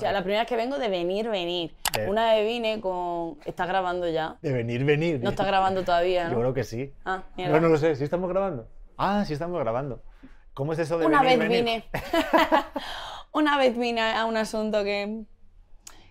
[0.00, 1.74] sea, la primera vez que vengo de venir, venir.
[1.94, 3.38] De- Una vez vine con...
[3.44, 4.36] ¿Está grabando ya?
[4.42, 5.20] De venir, venir.
[5.22, 6.40] No está grabando todavía, Yo ¿no?
[6.40, 6.92] creo que sí.
[7.04, 7.54] Ah, mierda.
[7.54, 7.94] No, no lo sé.
[7.96, 8.68] ¿Sí estamos grabando?
[8.96, 10.02] Ah, sí estamos grabando.
[10.54, 11.64] ¿Cómo es eso de Una venir, vez venir?
[11.64, 11.84] vine.
[13.32, 15.22] Una vez vine a un asunto que,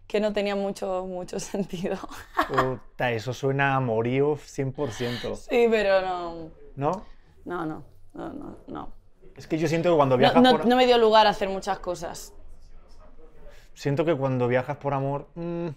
[0.07, 1.97] que no tenía mucho, mucho sentido.
[2.47, 5.35] Puta, eso suena a amorío 100%.
[5.35, 6.49] Sí, pero no.
[6.75, 7.05] ¿No?
[7.45, 7.83] No, no.
[8.13, 8.93] No, no, no.
[9.35, 10.65] Es que yo siento que cuando No, viajas no- por...
[10.65, 12.33] no me dio lugar a hacer muchas cosas.
[13.79, 15.29] Siento que cuando viajas por amor...
[15.35, 15.67] mm,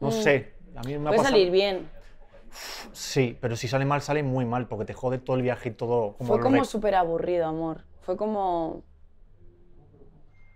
[0.00, 0.52] no sé.
[0.74, 1.30] A mí me ha Puede pasado...
[1.36, 1.88] salir bien.
[2.92, 5.72] Sí, pero si sale mal, sale muy mal, porque te jode todo el viaje y
[5.72, 6.14] todo.
[6.14, 7.84] Como Fue como rec- súper aburrido, amor.
[8.00, 8.82] Fue como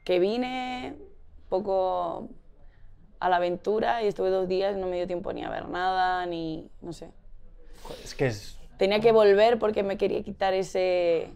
[0.03, 2.29] que vine un poco
[3.21, 5.69] a la aventura y estuve dos días y no me dio tiempo ni a ver
[5.69, 7.09] nada, ni no sé.
[8.03, 8.59] Es que es...
[8.79, 11.31] Tenía que volver porque me quería quitar ese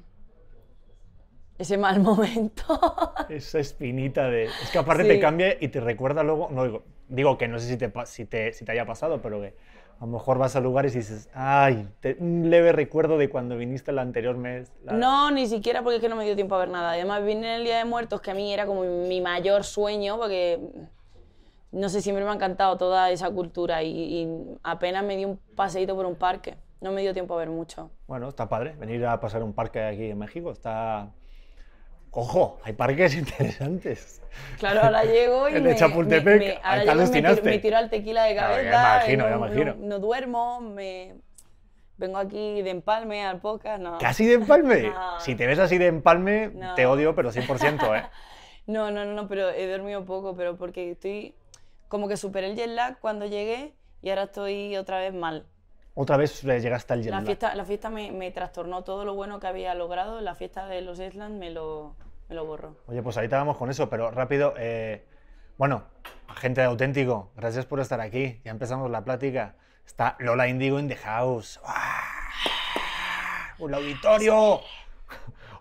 [1.58, 2.80] ese mal momento.
[3.28, 4.44] Esa espinita de...
[4.44, 5.08] Es que aparte Sí.
[5.08, 6.48] te cambia y te recuerda luego...
[6.50, 9.40] No digo, digo que no sé si te, si, te, si te haya pasado, pero
[9.40, 9.54] que
[10.00, 13.56] a lo mejor vas a lugares y dices, ay, te- un leve recuerdo de cuando
[13.56, 14.72] viniste el anterior mes.
[14.84, 16.92] la- No, ni siquiera porque es que no me dio tiempo a ver nada.
[16.92, 20.16] Además vine en el Día de Muertos, que a mí era como mi mayor sueño,
[20.16, 20.60] porque
[21.72, 24.28] no sé, siempre me ha encantado toda esa cultura y, y
[24.62, 26.56] apenas me di un paseíto por un parque.
[26.80, 27.90] No me dio tiempo a ver mucho.
[28.06, 30.52] Bueno, está padre venir a pasar un parque aquí en México.
[30.52, 31.10] Está...
[32.10, 34.22] Ojo, hay parques interesantes.
[34.58, 36.90] Claro, ahora llego y El de me, Chapultepec, me- me- ahora te llego y me
[37.02, 37.40] alucinaste.
[37.42, 39.74] tiro, me tiro al tequila de Claro, cabeza, imagino, no, no- imagino.
[39.78, 41.16] No, duermo, me
[41.96, 43.98] vengo aquí de empalme al podcast, no.
[43.98, 44.82] ¿Casi de empalme?
[44.94, 45.20] No.
[45.20, 48.06] Si te ves así de empalme, te odio, pero 100%, ¿eh?
[48.66, 51.34] No, no, no, pero he dormido poco, pero porque estoy
[51.88, 55.46] como que superé el jet lag cuando llegué y ahora estoy otra vez mal.
[56.00, 59.40] Otra vez llegaste al jet La fiesta, la fiesta me, me trastornó todo lo bueno
[59.40, 61.96] que había logrado, la fiesta de los Island me lo,
[62.28, 62.76] me lo borró.
[62.86, 64.54] Oye, pues ahorita vamos con eso, pero rápido.
[64.58, 65.04] eh,
[65.56, 65.82] bueno,
[66.36, 68.40] gente de auténtico, gracias por estar aquí.
[68.44, 69.56] Ya empezamos la plática.
[69.84, 71.58] Está Lola Indigo in the house.
[71.64, 72.04] ¡Uah!
[73.58, 74.60] ¡Un auditorio!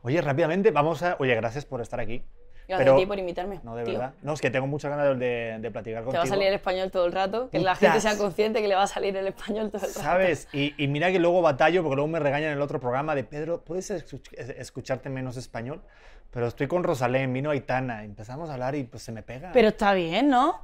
[0.04, 1.16] Oye, rápidamente, vamos a.
[1.18, 2.24] Oye, gracias por estar aquí.
[2.68, 3.60] Gracias Pero- a ti por invitarme.
[3.64, 3.94] No, de tío.
[3.94, 4.14] verdad.
[4.22, 6.20] No, es que tengo muchas ganas de, de platicar Te contigo.
[6.20, 8.76] va a salir el español todo el rato, que la gente sea consciente que le
[8.76, 10.00] va a salir el español todo el rato.
[10.02, 10.50] ¿Sabes?
[10.52, 13.24] Y, y mira que luego batallo, porque luego me regañan en el otro programa de
[13.24, 15.82] Pedro, ¿puedes escuch- es- escucharte menos español?
[16.32, 19.52] Pero estoy con Rosalén, vino Aitana, empezamos a hablar y pues se me pega.
[19.54, 20.60] Pero está bien, ¿no?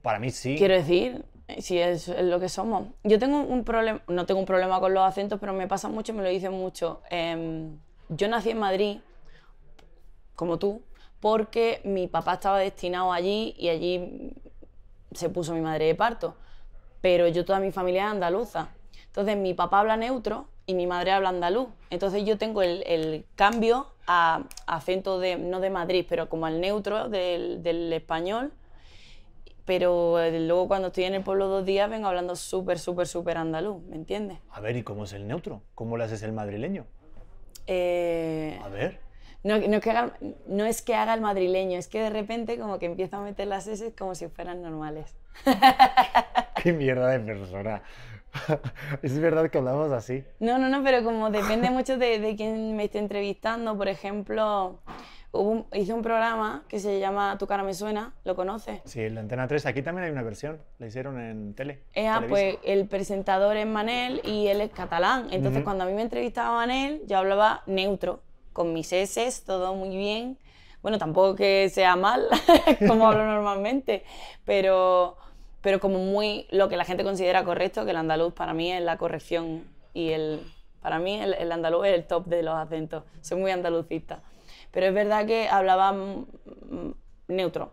[0.00, 0.54] Para mí sí.
[0.56, 1.22] Quiero decir,
[1.58, 2.88] si es, es lo que somos.
[3.04, 6.14] Yo tengo un problema, no tengo un problema con los acentos, pero me pasa mucho,
[6.14, 7.02] me lo dicen mucho.
[7.10, 7.76] Em,
[8.08, 9.00] yo nací en Madrid,
[10.34, 10.82] como tú,
[11.20, 14.32] porque mi papá estaba destinado allí y allí
[15.12, 16.34] se puso mi madre de parto.
[17.00, 18.68] Pero yo toda mi familia es andaluza.
[19.06, 21.68] Entonces mi papá habla neutro y mi madre habla andaluz.
[21.90, 26.60] Entonces yo tengo el, el cambio a acento de, no de Madrid, pero como al
[26.60, 28.52] neutro del, del español.
[29.64, 33.36] Pero eh, luego cuando estoy en el pueblo dos días vengo hablando súper, súper, súper
[33.36, 34.38] andaluz, ¿me entiendes?
[34.50, 35.62] A ver, ¿y cómo es el neutro?
[35.74, 36.86] ¿Cómo le haces el madrileño?
[37.66, 39.00] Eh, A ver.
[39.46, 40.12] No, no es que haga,
[40.46, 43.46] no es que haga el madrileño, es que de repente como que empiezo a meter
[43.46, 45.14] las S como si fueran normales.
[46.62, 47.82] Qué mierda de persona.
[49.02, 50.24] es verdad que hablamos así.
[50.40, 53.76] No, no, no, pero como depende mucho de, de quién me esté entrevistando.
[53.76, 54.80] Por ejemplo,
[55.32, 58.80] hubo un- hice un programa que se llama Tu cara me suena, ¿lo conoces?
[58.84, 61.82] Sí, en la Antena 3, aquí también hay una versión, la hicieron en tele.
[61.94, 65.28] Eh, ah, pues el presentador es Manel y él es catalán.
[65.30, 65.64] Entonces, Ujú.
[65.64, 68.20] cuando a mí me entrevistaba Manel, yo hablaba neutro,
[68.56, 70.38] con mis S, todo muy bien.
[70.80, 72.26] Bueno, tampoco que sea mal,
[72.88, 74.02] como hablo normalmente,
[74.46, 75.18] pero,
[75.60, 78.80] pero como muy lo que la gente considera correcto, que el andaluz para mí es
[78.80, 80.40] la corrección y el,
[80.80, 83.04] para mí el, el andaluz es el top de los acentos.
[83.20, 84.22] Soy muy andalucista.
[84.70, 85.94] Pero es verdad que hablaba
[87.28, 87.72] neutro.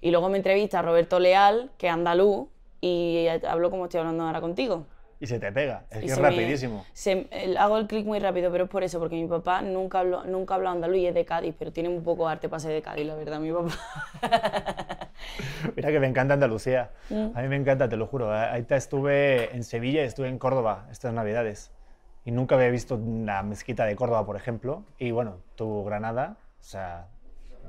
[0.00, 2.46] Y luego me entrevista Roberto Leal, que es andaluz,
[2.80, 4.86] y hablo como estoy hablando ahora contigo.
[5.22, 6.86] Y se te pega, es Y que es me- rapidísimo.
[6.94, 9.98] se- el- hago el clic muy rápido, pero es por eso, porque mi papá nunca
[10.00, 12.72] habló, nunca habló andaluz y es de Cádiz, pero tiene un poco arte para ser
[12.72, 13.68] de Cádiz, la verdad, mi papá.
[15.76, 16.90] Mira que me encanta Andalucía.
[17.10, 17.28] Mm.
[17.36, 18.32] A mí me encanta, te lo juro.
[18.32, 21.70] Ahí te estuve en Sevilla y estuve en Córdoba estas navidades.
[22.24, 24.84] Y nunca había visto la mezquita de Córdoba, por ejemplo.
[24.98, 27.08] Y bueno, tu Granada, o sea,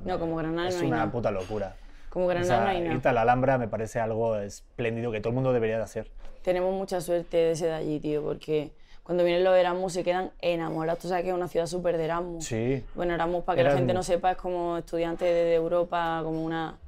[0.04, 1.12] No, como Granada es no hay una nada.
[1.12, 1.74] puta locura.
[2.10, 2.94] Como O Granada sea, no hay nada.
[2.94, 6.10] irte a la Alhambra me parece algo espléndido que todo el mundo debería de hacer.
[6.42, 8.72] Tenemos mucha suerte de ser de allí, tío, porque
[9.02, 11.00] cuando vienen los Erasmus se quedan enamorados.
[11.00, 12.44] Tú sabes que es una ciudad súper de Erasmus.
[12.44, 12.84] Sí.
[12.94, 16.78] Bueno, Erasmus, para que la gente no sepa, es como estudiante de, Europa, como una...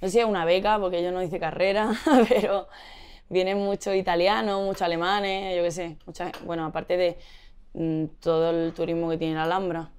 [0.00, 1.92] No sé si es una beca, porque yo no hice carrera,
[2.28, 2.68] pero
[3.30, 5.96] vienen muchos italianos, muchos alemanes, yo qué sé.
[6.06, 7.16] mucha- bueno, aparte de
[7.72, 9.90] mm, todo el turismo que tiene la Alhambra.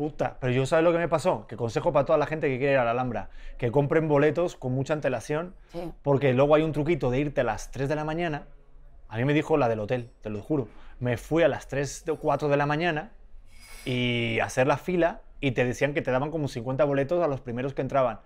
[0.00, 0.38] Puta.
[0.40, 1.46] Pero yo, ¿sabes lo que me pasó?
[1.46, 4.56] Que consejo para toda la gente que quiere ir a la Alhambra, que compren boletos
[4.56, 5.92] con mucha antelación, Sí.
[6.02, 8.46] porque luego hay un truquito de irte a las 3 de la mañana.
[9.10, 10.68] A mí me dijo la del hotel, te lo juro.
[11.00, 13.10] Me fui a las 3 o 4 de la mañana
[13.84, 17.26] y a hacer la fila y te decían que te daban como 50 boletos a
[17.28, 18.20] los primeros que entraban.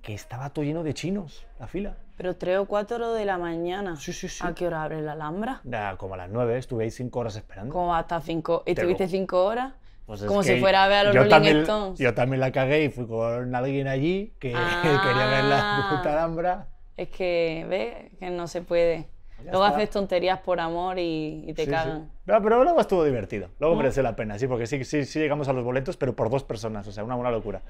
[0.00, 1.96] Que estaba todo lleno de chinos, la fila.
[2.16, 3.96] Pero 3 o 4 de la mañana.
[3.96, 4.42] Sí, sí, sí.
[4.46, 5.60] ¿A qué hora abre la Alhambra?
[5.64, 7.72] Ya, como a las 9, estuve ahí 5 horas esperando.
[7.74, 8.62] ¿Cómo hasta 5?
[8.66, 9.74] ¿Estuviste lo- 5 horas?
[10.06, 11.98] Pues es Como si fuera a ver a los yo Rolling también, Stones.
[11.98, 14.80] Yo también la cagué y fui con alguien allí que Ah.
[15.04, 16.68] quería ver la puta Alhambra.
[16.96, 18.12] Es que, ¿ves?
[18.18, 19.08] Que no se puede.
[19.44, 19.76] Ya Luego está.
[19.76, 21.74] haces tonterías por amor y, y te Sí, sí.
[21.74, 22.10] cagan.
[22.24, 23.50] No, pero luego estuvo divertido.
[23.58, 26.30] Luego mereció la pena, sí, porque sí, sí, sí llegamos a los boletos, pero por
[26.30, 27.60] dos personas, o sea, una buena locura.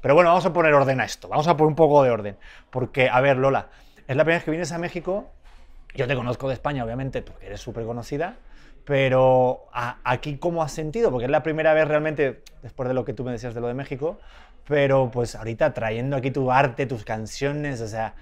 [0.00, 1.28] Pero bueno, vamos a poner orden a esto.
[1.28, 2.36] Vamos a poner un poco de orden.
[2.70, 3.66] Porque, a ver, Lola,
[4.08, 5.26] es la primera vez que vienes a México.
[5.94, 8.36] Yo te conozco de España, obviamente, porque eres súper conocida.
[8.90, 11.12] Pero a- aquí, ¿cómo has sentido?
[11.12, 13.68] Porque es la primera vez realmente, después de lo que tú me decías de lo
[13.68, 14.18] de México,
[14.66, 18.16] pero pues ahorita trayendo aquí tu arte, tus canciones, o sea,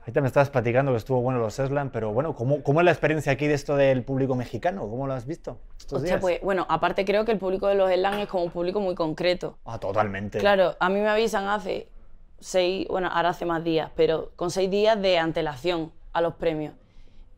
[0.00, 2.90] ahorita me estabas platicando que estuvo bueno los Eslan, pero bueno, ¿cómo, ¿cómo es la
[2.90, 4.88] experiencia aquí de esto del público mexicano?
[4.88, 6.22] ¿Cómo lo has visto estos días?
[6.22, 8.94] pues, bueno, aparte creo que el público de los Slam es como un público muy
[8.94, 9.58] concreto.
[9.66, 10.38] Ah, totalmente.
[10.38, 11.86] Claro, a mí me avisan hace
[12.40, 16.72] seis, bueno, ahora hace más días, pero con seis días de antelación a los premios.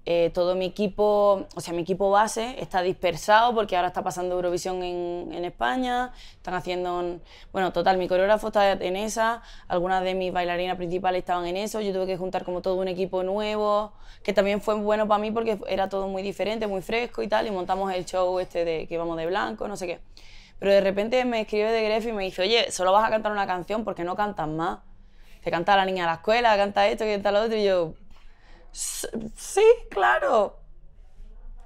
[0.07, 4.35] Eh, todo mi equipo, o sea, mi equipo base está dispersado porque ahora está pasando
[4.35, 7.21] Eurovisión en, España, están haciendo,
[7.53, 11.81] bueno, total, mi coreógrafo está en esa, algunas de mis bailarinas principales estaban en eso,
[11.83, 13.93] yo tuve que juntar como todo un equipo nuevo,
[14.23, 17.47] que también fue bueno para mí porque era todo muy diferente, muy fresco y tal,
[17.47, 20.01] y montamos el show este de que vamos de blanco, no sé qué.
[20.59, 23.33] Pero de repente me escribe de Gref y me dice, oye, solo vas a cantar
[23.33, 24.81] una canción porque no cantas más.
[25.43, 28.00] Te canta la niña de la escuela, canta esto, canta lo otro, y yo, "S-
[28.73, 30.57] sí, claro.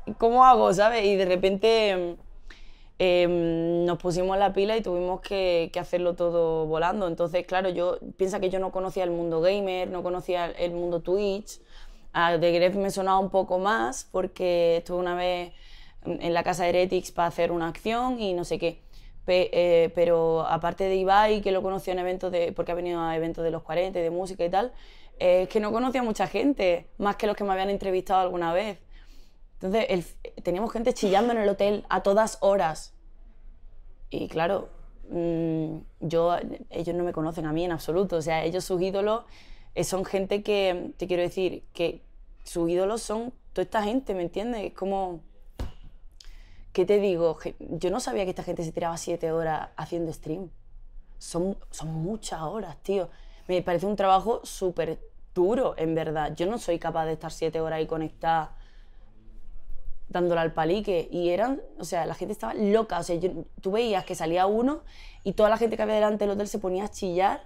[0.06, 1.04] ¿Y ¿Cómo hago, sabes?
[1.04, 2.16] Y de repente
[2.98, 7.08] em, nos pusimos la pila y tuvimos que, que hacerlo todo volando.
[7.08, 11.00] Entonces, claro, yo piensa que yo no conocía el mundo gamer, no conocía el mundo
[11.02, 11.60] Twitch.
[12.12, 15.52] A The Gref me sonaba un poco más porque estuve una vez
[16.04, 18.82] en la casa de Heretics para hacer una acción y no sé qué.
[19.24, 23.00] Pe- eh, pero aparte de Ibai, que lo conoció en eventos de, porque ha venido
[23.00, 24.72] a eventos de los 40, de música y tal,
[25.18, 28.52] eh, que no conocía a mucha gente, más que los que me habían entrevistado alguna
[28.52, 28.78] vez.
[29.60, 32.92] Entonces, teníamos gente chillando en el hotel a todas horas.
[34.10, 34.68] Y claro,
[35.10, 36.36] mm, yo,
[36.70, 38.16] ellos no me conocen a mí en absoluto.
[38.16, 39.24] O sea, ellos, sus ídolos,
[39.74, 42.02] eh, son gente que, te quiero decir, que
[42.42, 44.64] sus ídolos son toda esta gente, ¿me entiendes?
[44.64, 45.20] Es como,
[46.72, 47.38] ¿qué te digo?
[47.58, 50.50] Yo no sabía que esta gente se tiraba siete horas haciendo stream.
[51.18, 53.08] Son, son muchas horas, tío.
[53.48, 54.98] Me parece un trabajo súper
[55.34, 56.34] duro, en verdad.
[56.34, 58.56] Yo no soy capaz de estar siete horas ahí conectada
[60.08, 61.08] dándole al palique.
[61.10, 62.98] Y eran, o sea, la gente estaba loca.
[62.98, 64.82] O sea, yo- tú veías que salía uno
[65.24, 67.42] y toda la gente que había delante del hotel se ponía a chillar.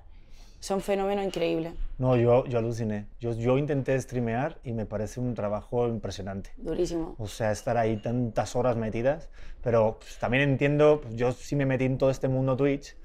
[0.60, 3.06] Son fenómenos increíbles, No, yo, yo aluciné.
[3.20, 6.50] Yo, yo intenté streamear y me parece un trabajo impresionante.
[6.56, 7.14] durísimo.
[7.18, 9.28] O sea, estar ahí tantas horas metidas.
[9.62, 12.96] Pero pues, también entiendo, pues, yo sí me metí en todo este mundo Twitch,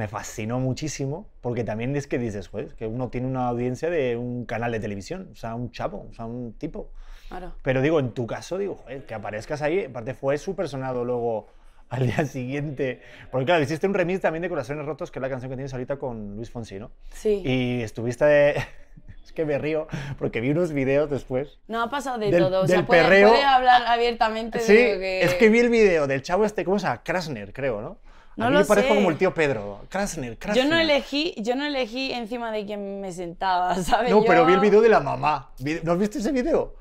[0.00, 4.16] me fascinó muchísimo, porque también es que dices, pues, que uno tiene una audiencia de
[4.16, 6.90] un canal de televisión, o sea, un chavo, o sea, un tipo.
[7.28, 7.52] Claro.
[7.62, 11.48] Pero digo, en tu caso, digo, joder, que aparezcas ahí, aparte fue súper sonado luego
[11.90, 13.02] al día siguiente.
[13.30, 15.74] Porque claro, hiciste un remix también de Corazones Rotos, que es la canción que tienes
[15.74, 16.90] ahorita con Luis Fonsi, ¿no?
[17.12, 17.42] Sí.
[17.44, 18.54] Y estuviste...
[19.22, 19.86] es que me río,
[20.18, 21.58] porque vi unos videos después.
[21.68, 22.62] No ha pasado de Del- todo.
[22.62, 25.20] O sea, del puedes, perreo- hablar abiertamente Sí, de que...
[25.24, 27.02] es que vi el video del chavo este, ¿cómo se llama?
[27.02, 27.98] Krasner, creo, ¿no?
[28.36, 28.94] No a mí lo me parezco sé.
[28.96, 29.80] como el tío Pedro.
[29.88, 30.64] Krasner, Krasner.
[30.64, 34.10] Yo no elegí, yo no elegí encima de quién me sentaba, ¿sabes?
[34.10, 35.50] No, pero vi el video de la mamá.
[35.82, 36.74] ¿No has visto ese video?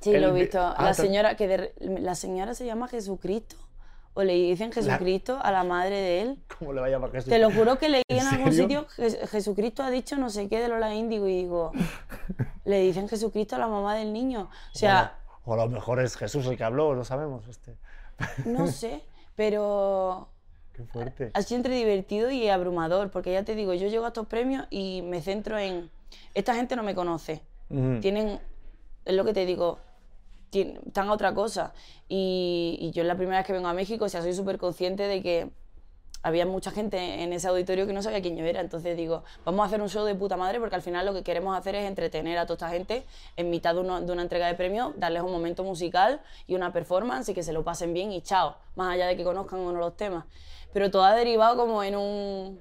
[0.00, 0.60] Sí, el lo he vi- visto.
[0.60, 3.56] Ah, la señora que de- la señora se llama Jesucristo
[4.14, 6.38] o le dicen Jesucristo a la madre de él.
[6.58, 7.30] ¿Cómo le va a llamar Jesús?
[7.30, 10.48] Te lo juro que leí ¿En en, algún sitio "Je- Jesucristo ha dicho no sé
[10.48, 11.70] qué de Lola Índigo y digo,
[12.64, 14.50] le dicen Jesucristo a la mamá del niño.
[14.74, 17.46] O sea, O a lo mejor es Jesús el que habló, no sabemos.
[17.46, 17.76] Este.
[18.46, 19.02] no sé,
[19.36, 20.28] pero
[20.80, 21.30] Qué fuerte.
[21.42, 25.02] sido entre divertido y abrumador, porque ya te digo, yo llego a estos premios y
[25.02, 25.90] me centro en,
[26.34, 28.00] esta gente no me conoce, Ujú.
[28.00, 28.40] tienen,
[29.04, 29.78] es lo que te digo,
[30.50, 31.72] tien- están a otra cosa.
[32.08, 34.58] Y, y yo es la primera vez que vengo a México, o sea, soy súper
[34.58, 35.50] consciente de que
[36.22, 38.60] había mucha gente en ese auditorio que no sabía quién yo era.
[38.60, 41.22] Entonces digo, vamos a hacer un show de puta madre porque al final lo que
[41.22, 43.04] queremos hacer es entretener a toda esta gente
[43.36, 46.72] en mitad de, uno- de una entrega de premios, darles un momento musical y una
[46.74, 49.72] performance y que se lo pasen bien y chao, más allá de que conozcan o
[49.72, 50.26] no los temas.
[50.72, 52.60] Pero todo ha derivado como en un,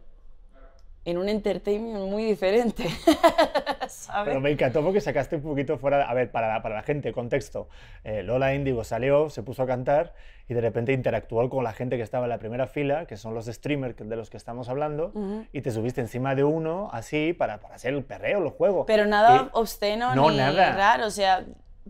[1.06, 2.86] en un entertainment muy diferente.
[3.88, 4.28] ¿sabes?
[4.30, 6.10] Pero me encantó porque sacaste un poquito fuera.
[6.10, 7.70] A ver, para la, para la gente, contexto.
[8.04, 10.13] Eh, Lola Índigo salió, se puso a cantar
[10.48, 13.34] y de repente interactuó con la gente que estaba en la primera fila, que son
[13.36, 15.12] los streamers de los que estamos hablando,
[15.54, 18.86] y te subiste encima de uno así para, para hacer el perreo, el juego.
[18.88, 20.72] Pero nada Y- obsceno No, ni nada.
[20.75, 21.46] raro, o sea,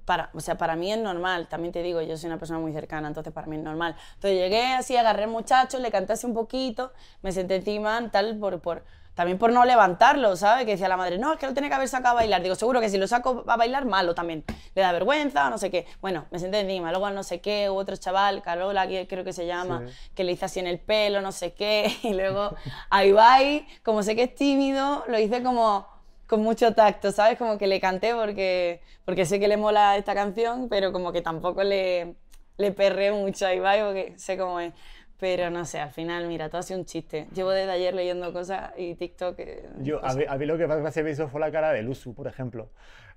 [0.05, 2.73] para, o sea, para mí es normal, también te digo, yo soy una persona muy
[2.73, 3.95] cercana, entonces para mí es normal.
[4.15, 6.91] Entonces llegué así, agarré al muchacho, le canté así un poquito,
[7.21, 8.83] me senté encima, tal, por, por,
[9.15, 10.63] también por no levantarlo, ¿sabes?
[10.65, 12.41] Que decía la madre, no, es que lo tiene que haber sacado a bailar.
[12.41, 14.45] Digo, seguro que si lo saco a bailar, malo también.
[14.75, 15.85] Le da vergüenza, no sé qué.
[15.99, 19.33] Bueno, me senté encima, luego no sé qué, hubo otro chaval, Carola, que creo que
[19.33, 20.11] se llama, Sí.
[20.15, 22.55] que le hice así en el pelo, no sé qué, y luego
[22.89, 25.85] a Ibai, como sé que es tímido, lo hice como
[26.29, 27.37] con mucho tacto, ¿sabes?
[27.37, 31.21] Como que le canté porque, porque sé que le mola esta canción, pero como que
[31.21, 32.15] tampoco le,
[32.57, 34.73] le perré mucho a Ibai porque sé cómo es.
[35.19, 37.27] Pero no sé, al final, mira, todo ha sido un chiste.
[37.33, 39.35] Llevo desde ayer leyendo cosas y TikTok.
[39.39, 41.71] eh, Yo, a, mí, a mí lo que más gracia me hizo fue la cara
[41.73, 42.69] de Luzu, por ejemplo.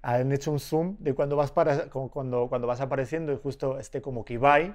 [0.03, 4.03] Han hecho un zoom de cuando vas, para, cuando, cuando vas apareciendo y justo este
[4.03, 4.75] como que Ibai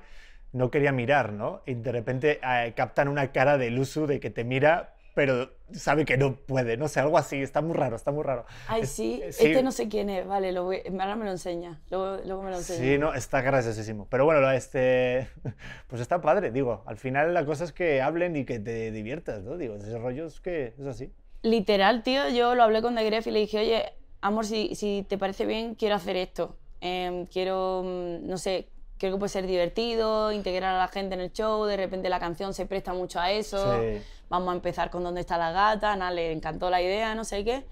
[0.54, 1.62] no quería mirar, ¿no?
[1.66, 6.06] Y de repente eh, captan una cara de Luzu de que te mira, pero sabe
[6.06, 7.42] que no puede, no sé, algo así.
[7.42, 8.46] Está muy raro, está muy raro.
[8.68, 9.20] Ay, Es- sí.
[9.24, 10.28] este no sé quién es.
[10.28, 11.82] Vale, lo voy, ahora me lo enseña.
[11.90, 12.80] Luego, luego me lo enseña.
[12.80, 14.06] Sí, no, está graciosísimo.
[14.12, 15.28] Pero bueno, este,
[15.88, 16.84] pues está padre, digo.
[16.86, 19.58] Al final la cosa es que hablen y que te diviertas, ¿no?
[19.58, 21.12] Digo, ese rollo es que es así.
[21.42, 23.86] Literal, tío, yo lo hablé con The Gref y le dije, oye,
[24.22, 26.58] amor, si, si te parece bien, quiero hacer esto.
[26.80, 31.22] Em, quiero, mm, no sé, creo que puede ser divertido, integrar a la gente en
[31.22, 33.80] el show, de repente la canción se presta mucho a eso.
[33.80, 34.02] Sí.
[34.30, 35.96] Vamos a empezar con ¿Dónde está la gata?
[35.96, 37.66] Nada, le encantó la idea, no sé qué.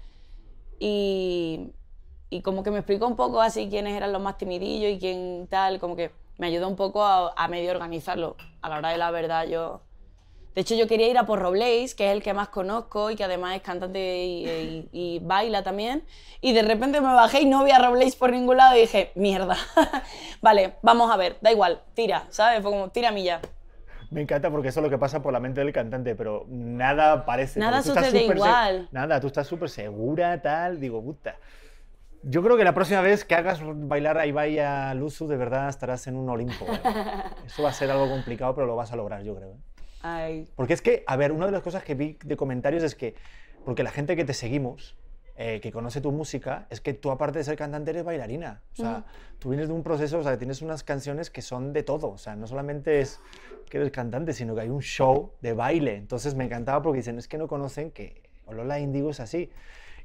[0.78, 1.72] Y,
[2.30, 5.46] y como que me explicó un poco así quiénes eran los más timidillos y quién
[5.50, 8.36] tal, como que me ayudó un poco a, a medio organizarlo.
[8.62, 9.80] A la hora de la verdad, yo...
[10.56, 13.14] De hecho, yo quería ir a Porro Blaze, que es el que más conozco y
[13.14, 16.02] que además es cantante y, y- y baila también.
[16.40, 19.12] Y de repente me bajé y no vi a Roblaze por ningún lado y dije,
[19.16, 19.54] mierda.
[20.40, 22.62] vale, vamos a ver, da igual, tira, ¿sabes?
[22.62, 23.40] Fue como, tira a mí ya.
[24.10, 27.26] Me encanta porque eso es lo que pasa por la mente del cantante, pero nada
[27.26, 27.60] parece.
[27.60, 28.88] Nada sucede igual.
[28.92, 30.80] Nada, tú estás súper segura, tal.
[30.80, 31.36] Digo, puta.
[32.22, 35.68] Yo creo que la próxima vez que hagas bailar a Ibai a Luzu, de verdad
[35.68, 36.64] estarás en un Olimpo.
[37.46, 39.50] Eso va a ser algo complicado, pero lo vas a lograr, yo creo.
[39.50, 39.56] ¿eh?
[40.06, 42.94] Ay, Porque es que, a ver, una de las cosas que vi de comentarios es
[42.94, 43.14] que,
[43.64, 44.96] porque la gente que te seguimos,
[45.36, 48.62] eh, que conoce tu música, es que tú aparte de ser cantante eres bailarina.
[48.74, 49.04] O sea,
[49.40, 52.10] tú vienes de un proceso, o sea, tienes unas canciones que son de todo.
[52.10, 53.18] O sea, no solamente es
[53.68, 55.96] que eres cantante, sino que hay un show de baile.
[55.96, 59.50] Entonces me encantaba porque dicen, es que no conocen que Lola Indigo es así.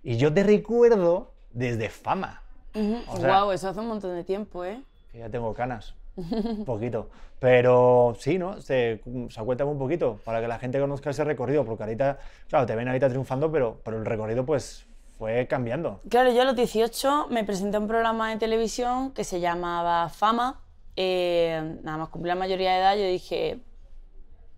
[0.03, 2.41] Y yo te recuerdo desde fama.
[2.73, 4.81] Ujú, O sea- guau, eso hace un montón de tiempo, ¿eh?
[5.11, 7.09] que ya tengo canas, un poquito.
[7.39, 8.61] Pero sí, ¿no?
[8.61, 12.75] Se, se un poquito para que la gente conozca ese recorrido, porque ahorita, claro, te
[12.75, 14.85] ven ahorita triunfando, pero, pero el recorrido pues
[15.17, 16.01] fue cambiando.
[16.09, 20.09] Claro, yo a los 18 me presenté a un programa de televisión que se llamaba
[20.09, 20.61] Fama.
[20.95, 23.59] Eh, nada más cumplí la mayoría de edad, yo dije,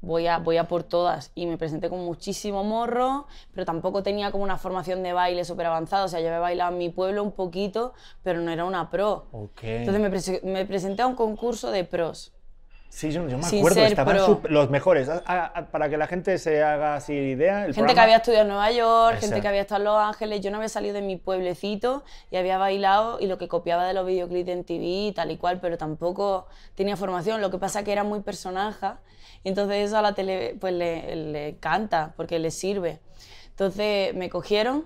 [0.04, 1.32] voy a, voy a por todas.
[1.34, 5.66] Y me presenté con muchísimo morro, pero tampoco tenía como una formación de baile súper
[5.66, 6.04] avanzada.
[6.04, 9.26] O sea, yo había bailado en mi pueblo un poquito, pero no era una pro.
[9.32, 9.64] Ok.
[9.64, 12.34] Entonces me, prese- me presenté a un concurso de pros.
[12.90, 14.18] sí, yo, yo me sin acuerdo, estaban
[14.50, 15.10] los mejores.
[15.10, 18.04] A- a- a- para que la gente se haga así idea, el Gente que programa-
[18.04, 20.42] había estudiado en Nueva York, gente que había estado en Los Ángeles.
[20.42, 23.94] Yo no había salido de mi pueblecito y había bailado y lo que copiaba de
[23.96, 26.46] los videoclips en TV y tal y cual, pero tampoco
[26.76, 27.42] tenía formación.
[27.42, 31.16] Lo que pasa que era muy personaje y entonces eso a la tele pues le,
[31.16, 33.00] le encanta porque le sirve.
[33.50, 34.86] Entonces me cogieron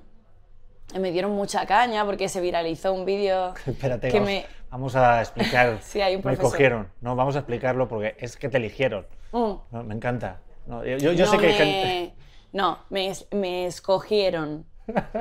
[0.93, 4.45] y me dieron mucha caña porque se viralizó un vídeo Espérate, que vamos, me...
[4.69, 5.79] vamos a explicar.
[5.81, 6.51] Sí, hay un me profesor.
[6.51, 6.87] cogieron.
[7.01, 9.05] No, vamos a explicarlo porque es que te eligieron.
[9.31, 9.53] Mm.
[9.71, 10.39] No, me encanta.
[10.65, 12.13] No, yo yo- yo no sé que me, gente...
[12.53, 14.65] No, me, me escogieron.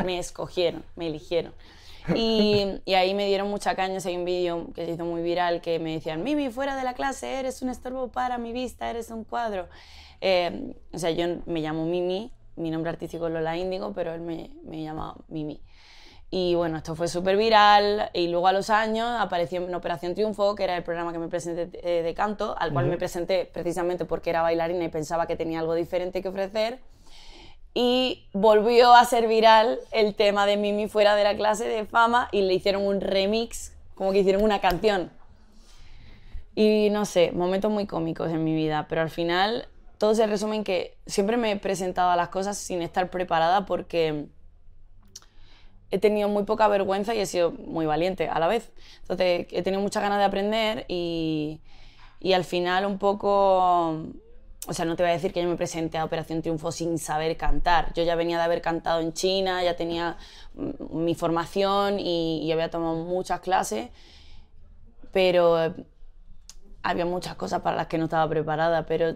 [0.04, 1.52] Me escogieron, me eligieron.
[2.14, 3.98] Y, y ahí me dieron mucha caña.
[4.04, 6.94] Hay un vídeo que se hizo muy viral que me decían: Mimi, fuera de la
[6.94, 9.68] clase, eres un estorbo para mi vista, eres un cuadro.
[10.20, 14.20] Eh, o sea, yo me llamo Mimi, mi nombre artístico es Lola Índigo, pero él
[14.20, 15.60] me, me llama Mimi.
[16.28, 20.56] Y bueno, esto fue súper viral y luego a los años apareció en Operación Triunfo,
[20.56, 24.04] que era el programa que me presenté eh, de canto, al cual me presenté precisamente
[24.04, 26.80] porque era bailarina y pensaba que tenía algo diferente que ofrecer.
[27.78, 32.30] Y volvió a ser viral el tema de Mimi fuera de la clase de fama
[32.32, 35.10] y le hicieron un remix, como que hicieron una canción.
[36.54, 39.68] Y no sé, momentos muy cómicos en mi vida, pero al final
[39.98, 43.66] todo se resume en que siempre me he presentado a las cosas sin estar preparada
[43.66, 44.24] porque
[45.90, 48.72] he tenido muy poca vergüenza y he sido muy valiente a la vez.
[49.02, 51.60] Entonces, he tenido muchas ganas de aprender y,
[52.20, 54.00] y al final un poco
[54.68, 56.98] o sea, no te voy a decir que yo me presenté a Operación Triunfo sin
[56.98, 57.92] saber cantar.
[57.94, 60.16] Yo ya venía de haber cantado en China, ya tenía
[60.54, 63.90] mm, mi formación y, y había tomado muchas clases,
[65.12, 65.72] pero eh,
[66.82, 69.14] había muchas cosas para las que no estaba preparada, pero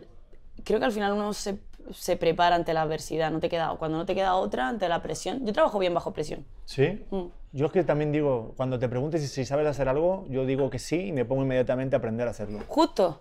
[0.65, 1.59] creo que al final uno se,
[1.93, 5.03] se prepara ante la adversidad, no te queda, cuando no te queda otra, ante la
[5.03, 5.45] presión.
[5.45, 6.45] Yo trabajo bien bajo presión.
[6.65, 7.05] ¿Sí?
[7.11, 7.27] Mm.
[7.53, 10.71] Yo es que también digo, cuando te preguntes si, si sabes hacer algo, yo digo
[10.71, 12.61] que sí y me pongo inmediatamente a aprender a hacerlo.
[12.69, 13.21] Justo.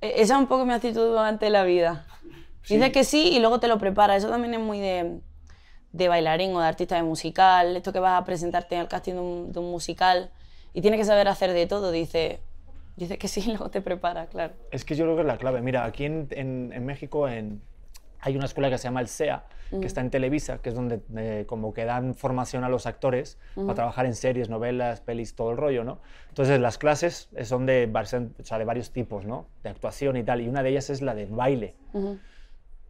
[0.00, 2.06] E- Esa es un poco mi actitud ante la vida.
[2.68, 4.18] Dices que sí y luego te lo preparas.
[4.18, 5.20] Eso también es muy de,
[5.92, 7.76] de bailarín o de artista de musical.
[7.76, 10.30] Esto que vas a presentarte al casting de un, de un musical
[10.74, 11.92] y tienes que saber hacer de todo.
[11.92, 12.40] Dice,
[12.96, 14.54] dices que sí y luego te preparas, claro.
[14.72, 15.60] Es que yo creo que es la clave.
[15.62, 17.62] Mira, aquí en, en- en México en-
[18.26, 21.00] hay una escuela que se llama el SEA, que está en Televisa, que es donde
[21.16, 25.52] eh, como que dan formación a los actores para trabajar en series, novelas, pelis, todo
[25.52, 26.00] el rollo, ¿no?
[26.30, 29.46] Entonces las clases son de, o sea, de varios tipos, ¿no?
[29.62, 31.76] De actuación y tal, y una de ellas es la de baile.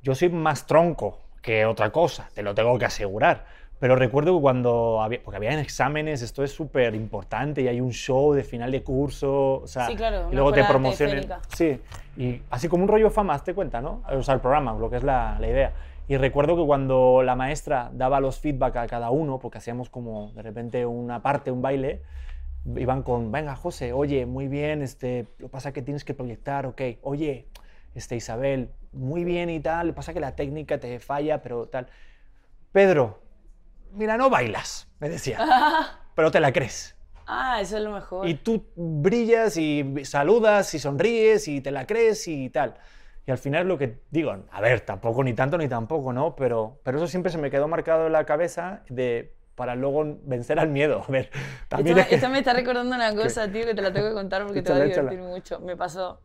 [0.03, 3.45] Yo soy más tronco que otra cosa, te lo tengo que asegurar.
[3.79, 7.93] Pero recuerdo que cuando había, porque había exámenes, esto es súper importante y hay un
[7.93, 11.27] show de final de curso, o sea, Sí, claro, y luego te promocionan.
[11.55, 11.79] Sí,
[12.17, 14.03] y así como un rollo fama, hazte cuenta, ¿no?
[14.11, 15.73] O sea, el programa, lo que es la, la idea.
[16.09, 20.33] Y recuerdo que cuando la maestra daba los feedback a cada uno, porque hacíamos como
[20.33, 22.01] de repente una parte, un baile,
[22.77, 26.81] iban con, venga, José, oye, muy bien, este, lo pasa que tienes que proyectar, ok,
[27.03, 27.47] oye,
[27.95, 31.89] este, Isabel, muy bien y tal, lo pasa que la técnica te falla, pero tal.
[32.73, 33.19] Pedro,
[33.93, 35.39] mira, no bailas, me decía,
[36.15, 36.95] pero te la crees.
[37.27, 38.29] Ah, eso es lo mejor.
[38.29, 42.75] Y tú brillas y saludas y sonríes y te la crees y tal.
[43.27, 46.37] Y al final lo que digo, a ver, tampoco ni tanto ni tampoco, ¿no?
[46.37, 50.61] Pero, pero eso siempre se me quedó marcado en la cabeza de para luego vencer
[50.61, 51.03] al miedo.
[51.09, 51.31] A ver,
[51.69, 54.09] también Esto, es que- esto me está recordando una cosa, tío, que te la tengo
[54.09, 55.11] que contar porque te va a échala.
[55.11, 55.59] divertir mucho.
[55.61, 56.21] Me pasó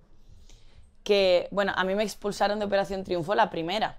[1.03, 3.97] que, bueno, a mí me expulsaron de Operación Triunfo la primera.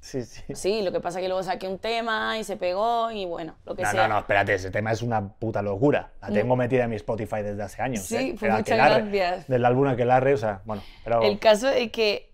[0.00, 0.42] Sí, sí.
[0.54, 3.56] Sí, lo que pasa es que luego saqué un tema y se pegó y bueno,
[3.64, 4.06] lo que No, sea.
[4.08, 6.12] no, no, espérate, ese tema es una puta locura.
[6.22, 8.04] La tengo metida en mi Spotify desde hace años.
[8.04, 8.36] Sí, ¿eh?
[8.38, 9.48] pues muchas gracias.
[9.48, 11.22] Del álbum Aquelarre, o sea, bueno, pero...
[11.22, 12.32] El caso es que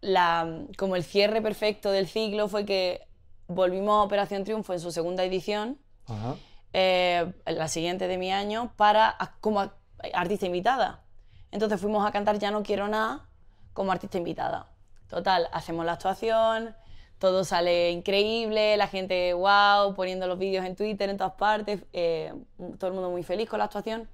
[0.00, 3.06] la, como el cierre perfecto del ciclo fue que
[3.46, 6.34] volvimos a Operación Triunfo en su segunda edición, Ajá.
[6.74, 9.70] eh, la siguiente de mi año, para como
[10.12, 11.04] artista invitada.
[11.50, 13.26] Entonces fuimos a cantar Ya no quiero nada
[13.72, 14.66] como artista invitada.
[15.08, 16.74] Total, hacemos la actuación,
[17.18, 22.32] todo sale increíble, la gente wow, poniendo los vídeos en Twitter en todas partes, eh,
[22.78, 24.08] todo el mundo muy feliz con la actuación.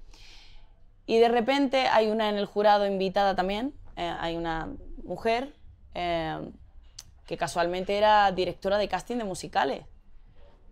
[1.05, 5.53] Y de repente hay una en el jurado invitada también, eh, hay una mujer
[5.93, 6.49] eh,
[7.27, 9.85] que casualmente era directora de casting de musicales.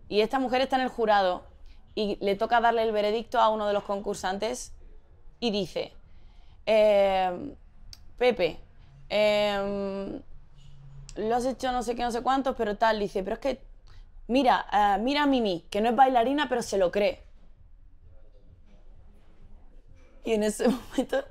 [0.08, 1.46] Y esta mujer está en el jurado
[1.94, 4.72] y le toca darle el veredicto a uno de los concursantes
[5.38, 5.92] y dice,
[8.18, 8.58] Pepe,
[9.08, 10.20] eh,
[11.16, 13.60] lo has hecho no sé qué, no sé cuántos, pero tal, dice, pero es que,
[14.26, 17.22] mira, eh, mira a Mimi, que no es bailarina, pero se lo cree.
[20.24, 21.24] Y en ese momento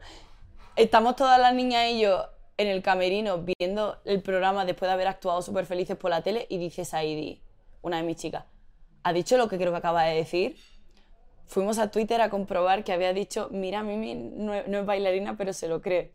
[0.75, 2.25] estamos todas las niñas y yo
[2.57, 6.45] en el camerino viendo el programa después de haber actuado súper felices por la tele
[6.49, 7.41] y dice Saidi,
[7.81, 8.45] una de mis chicas,
[9.01, 10.55] ha dicho lo que creo que acaba de decir.
[11.45, 15.67] Fuimos a Twitter a comprobar que había dicho, mira, Mimi no es bailarina, pero se
[15.67, 16.13] lo cree.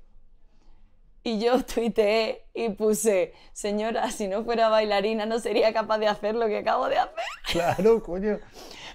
[1.24, 6.34] Y yo tuiteé y puse, señora, si no fuera bailarina no sería capaz de hacer
[6.34, 7.14] lo que acabo de hacer.
[7.52, 8.38] Claro, coño.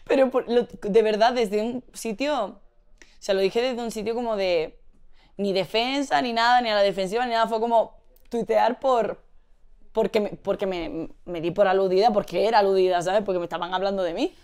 [0.06, 2.60] Pero por- lo- de verdad, desde un sitio, o
[3.20, 4.80] sea, lo dije desde un sitio como de,
[5.38, 7.98] ni defensa, ni nada, ni a la defensiva, ni nada, fue como
[8.30, 9.24] tuitear por,
[9.92, 13.22] porque, me, porque me, me di por aludida, porque era aludida, ¿sabes?
[13.24, 14.36] Porque me estaban hablando de mí.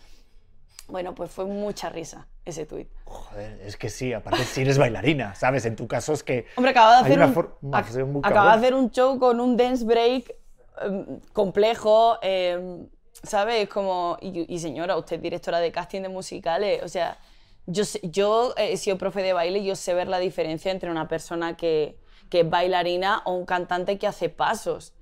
[0.90, 2.90] Bueno, pues fue mucha risa ese tuit.
[3.06, 5.66] Joder, es que sí, aparte si eres bailarina, ¿sabes?
[5.66, 6.46] En tu caso es que...
[6.56, 10.36] Hombre, acababa de hacer, un, ac- de hacer un show con un dance break
[10.82, 12.88] em, complejo, em,
[13.24, 13.68] ¿sabes?
[13.70, 17.18] Como, y, y señora, usted es directora de casting de musicales, o sea,
[17.66, 20.90] yo, yo eh, he sido profe de baile y yo sé ver la diferencia entre
[20.92, 21.98] una persona que,
[22.30, 24.94] que es bailarina o un cantante que hace pasos.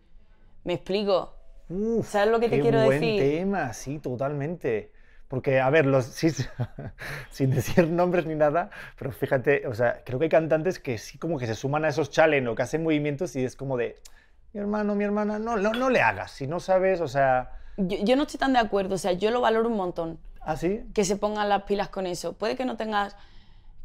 [0.63, 1.33] ¿Me explico?
[1.69, 3.15] Uf, ¿Sabes lo que te qué quiero buen decir?
[3.15, 4.91] tema, sí, totalmente.
[5.27, 6.29] Porque, a ver, los, sí,
[7.31, 11.17] sin decir nombres ni nada, pero fíjate, o sea, creo que hay cantantes que sí
[11.17, 13.95] como que se suman a esos challenge o que hacen movimientos y es como de,
[14.53, 17.97] mi hermano, mi hermana, no, no, no le hagas, si no sabes, o sea, Yo,
[18.03, 20.19] yo no estoy tan de acuerdo, o sea, yo lo valoro un montón.
[20.41, 22.33] así, que se pongan las pilas con eso.
[22.33, 23.15] Puede que no tengas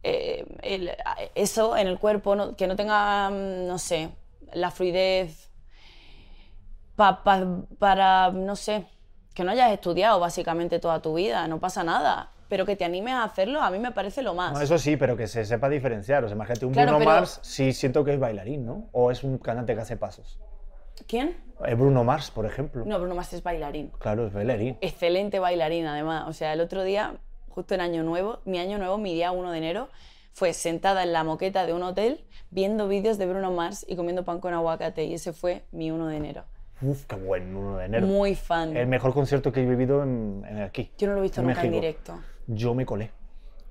[0.04, 0.92] eh, el-
[1.34, 4.10] eso en el cuerpo, no- que no tenga, mm, no sé,
[4.54, 5.50] la fluidez
[6.96, 8.86] pa- pa- para, no sé,
[9.34, 12.30] que no hayas estudiado básicamente toda tu vida, no pasa nada.
[12.48, 14.52] pero que te animes a hacerlo a mí me parece lo más.
[14.52, 16.22] No, eso sí, pero que se sepa diferenciar.
[16.22, 18.88] O sea, imagínate, un Claro, Bruno pero- Mars sí siento que es bailarín, ¿no?
[18.92, 20.38] O es un cantante que hace pasos.
[21.08, 21.34] ¿Quién?
[21.64, 22.84] Eh, Bruno Mars, por ejemplo.
[22.84, 23.90] No, Bruno Mars es bailarín.
[23.98, 24.76] Claro, es bailarín.
[24.82, 26.24] Excelente bailarín, además.
[26.28, 27.14] O sea, el otro día,
[27.48, 29.88] justo en Año Nuevo, mi Año Nuevo, mi día 1 de enero,
[30.34, 34.24] fue sentada en la moqueta de un hotel viendo vídeos de Bruno Mars y comiendo
[34.26, 35.04] pan con aguacate.
[35.04, 36.44] Y ese fue mi 1 de enero.
[36.82, 38.06] Uf, qué buen 1 de enero.
[38.06, 38.76] Muy fan.
[38.76, 40.90] El mejor concierto que he vivido en, en aquí.
[40.98, 41.80] Yo no lo he visto en nunca en México.
[41.80, 42.18] directo.
[42.46, 43.10] Yo me colé.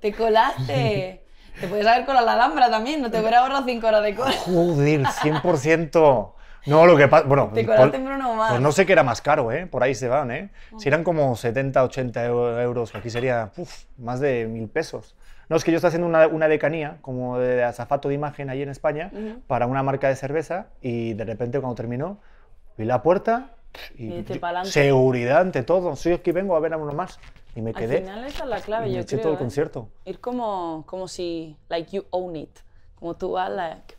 [0.00, 1.20] ¡Te colaste!
[1.60, 4.32] Te puedes haber colado la Alhambra también, no te hubiera ahorrado 5 horas de cola.
[4.32, 5.02] Joder,
[5.52, 6.32] 100%.
[6.64, 7.26] No, lo que pasa.
[7.26, 8.52] Bueno, Te colaste en Bruno Mars.
[8.52, 9.66] Pues no sé qué era más caro, ¿eh?
[9.66, 10.50] Por ahí se van, ¿eh?
[10.78, 15.14] Si eran como 70, 80 eu- euros, aquí sería uf, más de mil pesos.
[15.50, 18.62] No, es que yo estoy haciendo una, una decanía, como de azafato de imagen ahí
[18.62, 19.10] en España,
[19.46, 22.18] para una marca de cerveza, y de repente cuando terminó,
[22.76, 23.54] vi la puerta
[23.96, 25.96] y, Y yo- seguridad ante todo.
[25.96, 27.18] Soy aquí vengo a ver a uno más.
[27.54, 27.98] Y me Al quedé.
[28.00, 29.22] final esa es la clave, y me yo eché creo.
[29.22, 29.40] todo el ¿eh?
[29.40, 29.88] concierto.
[30.06, 32.58] Ir como, como si, like, you own it.
[32.94, 33.96] Como tú vas, like,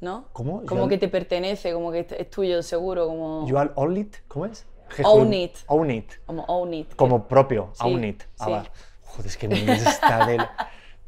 [0.00, 0.28] ¿no?
[0.32, 0.64] ¿Cómo?
[0.66, 3.46] Como Yo- que te pertenece, como que es tuyo, seguro, como...
[3.46, 4.66] You all it, ¿cómo es?
[5.04, 5.56] Own it.
[5.68, 6.12] Own it.
[6.26, 6.94] Como own it.
[6.96, 8.22] Como propio, Sí, own it.
[8.38, 8.70] Ah, sí.
[9.04, 10.38] Joder, es que mi está de...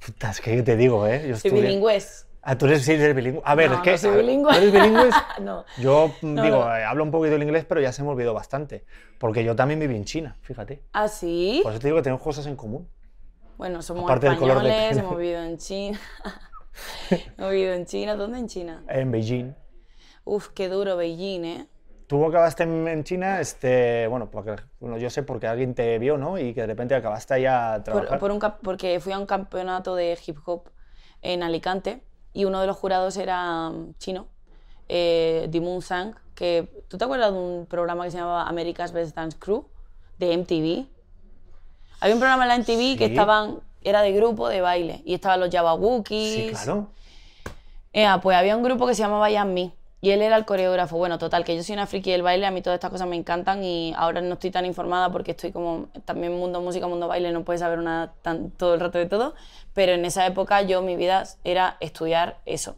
[0.04, 1.26] Puta, es que te digo, ¿eh?
[1.28, 2.26] Yo estudié- bilingües.
[2.44, 3.40] Ah, tú eres, sí, eres bilingüe.
[3.44, 3.92] A ver, No, es que...
[3.92, 4.50] no soy a ver, bilingüe.
[4.50, 5.10] ¿tú ¿Eres bilingüe?
[5.42, 5.64] no.
[5.78, 8.34] Yo mm, No, digo, eh, hablo un poquito el inglés, pero ya se me olvidó
[8.34, 8.84] bastante.
[9.18, 10.82] Porque yo también viví en China, fíjate.
[10.92, 11.60] ¿Ah, sí?
[11.62, 12.88] Por eso te digo que tenemos cosas en común.
[13.56, 16.00] Bueno, somos aparte españoles, hemos vivido en China.
[17.38, 18.16] hemos vivido en China.
[18.16, 18.82] ¿Dónde en China?
[18.88, 19.54] En Beijing.
[20.24, 21.66] Uf, qué duro Beijing, ¿eh?
[22.08, 26.18] Tú acabaste en, en China, este, bueno, porque, bueno, yo sé porque alguien te vio,
[26.18, 26.38] ¿no?
[26.38, 28.18] Y que de repente acabaste ahí a trabajar.
[28.18, 30.68] Por, por un porque fui a un campeonato de hip hop
[31.22, 32.02] en Alicante
[32.32, 34.26] y uno de los jurados era mm, chino,
[34.88, 39.14] eh, Dimun Sang, que ¿tú te acuerdas de un programa que se llamaba America's Best
[39.14, 39.64] Dance Crew
[40.18, 40.86] de MTV?
[42.00, 45.40] Había un programa en la MTV que estaban era de grupo de baile y estaban
[45.40, 46.34] los Yabawukis.
[46.34, 46.88] Sí, claro.
[47.92, 50.98] Ea, pues había un grupo que se llamaba Yan Mi y él era el coreógrafo.
[50.98, 53.14] Bueno, total, que yo soy una friki del baile, a mí todas estas cosas me
[53.14, 57.30] encantan y ahora no estoy tan informada porque estoy como también mundo música, mundo baile,
[57.30, 59.34] no puedes saber nada tan, todo el rato de todo,
[59.74, 62.74] pero en esa época yo, mi vida era estudiar eso.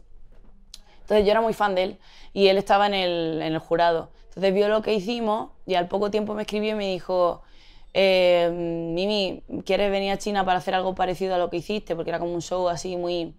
[1.01, 1.97] Entonces yo era muy fan de él
[2.31, 4.11] y él estaba en el, en el jurado.
[4.29, 7.41] Entonces vio lo que hicimos y al poco tiempo me escribió y me dijo,
[7.95, 11.95] eh, Mimi, ¿quieres venir a China para hacer algo parecido a lo que hiciste?
[11.95, 13.33] Porque era como un show así muy,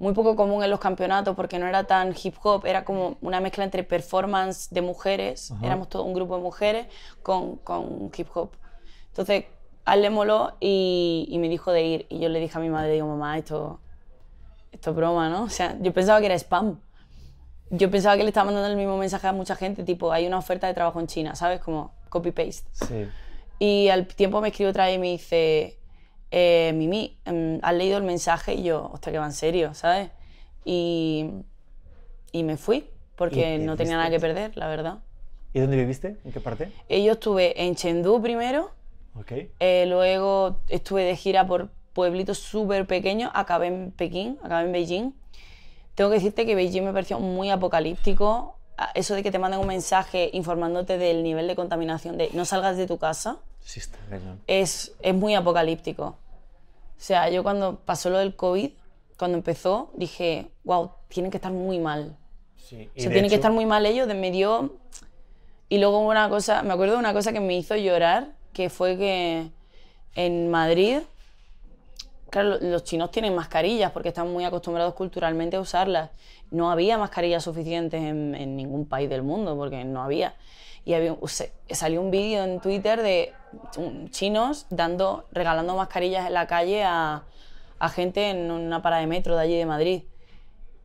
[0.00, 3.38] muy poco común en los campeonatos porque no era tan hip hop, era como una
[3.38, 6.86] mezcla entre performance de mujeres, éramos todo un grupo de mujeres
[7.22, 8.50] con, con hip hop.
[9.08, 9.44] Entonces,
[9.84, 12.06] a él le moló y, y me dijo de ir.
[12.08, 13.80] Y yo le dije a mi madre, digo, mamá, esto,
[14.72, 15.42] esto es broma, ¿no?
[15.42, 16.80] O sea, yo pensaba que era spam.
[17.68, 20.38] Yo pensaba que le estaba mandando el mismo mensaje a mucha gente, tipo, hay una
[20.38, 21.60] oferta de trabajo en China, ¿sabes?
[21.60, 22.70] Como copy-paste.
[22.72, 23.06] Sí.
[23.58, 25.79] Y al tiempo me escribe otra vez y me dice,
[26.30, 28.54] eh, Mimi, em, ¿has leído el mensaje?
[28.54, 30.10] Y yo, hostia, que va en serio, ¿sabes?
[30.64, 31.30] Y,
[32.32, 34.98] y me fui, porque no tenía nada que perder, la verdad.
[35.52, 36.16] ¿Y dónde viviste?
[36.24, 36.70] ¿En qué parte?
[36.88, 38.70] Eh, Yo estuve en Chengdu primero,
[39.18, 39.32] Ok.
[39.58, 45.12] eh, luego estuve de gira por pueblitos súper pequeños, acabé en Pekín, acabé en Beijing.
[45.96, 48.56] Tengo que decirte que Beijing me pareció muy apocalíptico.
[48.78, 52.44] Ah, Eso de que te manden un mensaje informándote del nivel de contaminación, de no
[52.44, 53.98] salgas de tu casa, Sí, está
[54.46, 56.16] es, es muy apocalíptico.
[57.00, 58.72] O sea, yo cuando pasó lo del COVID,
[59.18, 62.14] cuando empezó, dije, wow, tienen que estar muy mal.
[62.58, 62.90] Sí.
[62.96, 64.76] O sea, tienen que estar muy mal ellos, de me dio...
[65.70, 68.98] Y luego una cosa, me acuerdo de una cosa que me hizo llorar, que fue
[68.98, 69.50] que
[70.14, 70.98] en Madrid,
[72.28, 76.10] claro, lo- los chinos tienen mascarillas porque están muy acostumbrados culturalmente a usarlas.
[76.50, 80.34] No había mascarillas suficientes en, en ningún país del mundo porque no había.
[80.84, 83.32] Y había, se- salió un vídeo en Twitter de
[84.10, 87.24] chinos dando, regalando mascarillas en la calle a,
[87.78, 90.02] a gente en una parada de metro de allí de Madrid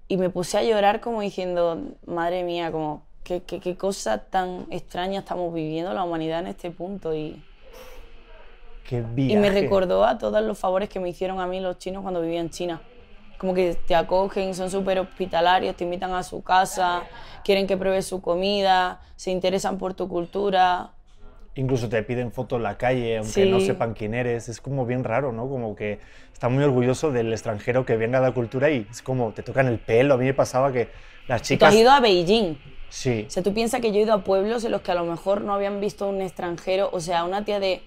[0.07, 4.67] y me puse a llorar como diciendo, madre mía, como qué, qué, qué cosa tan
[4.69, 7.15] extraña estamos viviendo la humanidad en este punto.
[7.15, 7.43] Y,
[8.87, 12.03] Qué y me recordó a todos los favores que me hicieron a mí los chinos
[12.03, 12.81] cuando vivía en China.
[13.39, 17.03] Como que te acogen, son súper hospitalarios, te invitan a su casa,
[17.43, 20.91] quieren que pruebes su comida, se interesan por tu cultura.
[21.55, 23.67] Incluso te piden fotos en la calle, aunque no Sí.
[23.67, 24.49] sepan quién eres.
[24.49, 25.47] Es como bien raro, ¿no?
[25.47, 25.99] Como que
[26.33, 29.67] está muy orgulloso del extranjero que venga a la cultura y es como te tocan
[29.67, 30.15] el pelo.
[30.15, 30.89] A mí me pasaba que
[31.27, 31.69] las Tú chicas...
[31.69, 32.57] has ido a Beijing.
[32.89, 33.25] Sí.
[33.27, 35.05] O sea, tú piensas que yo he ido a pueblos en los que a lo
[35.05, 37.81] mejor no habían visto un extranjero, o sea, una tía de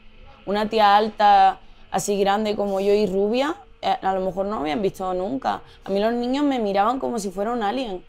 [0.47, 4.81] una tía alta, así grande como yo y rubia, eh, a lo mejor no habían
[4.81, 5.61] visto nunca.
[5.85, 8.03] A mí los niños me miraban como si fuera un alien,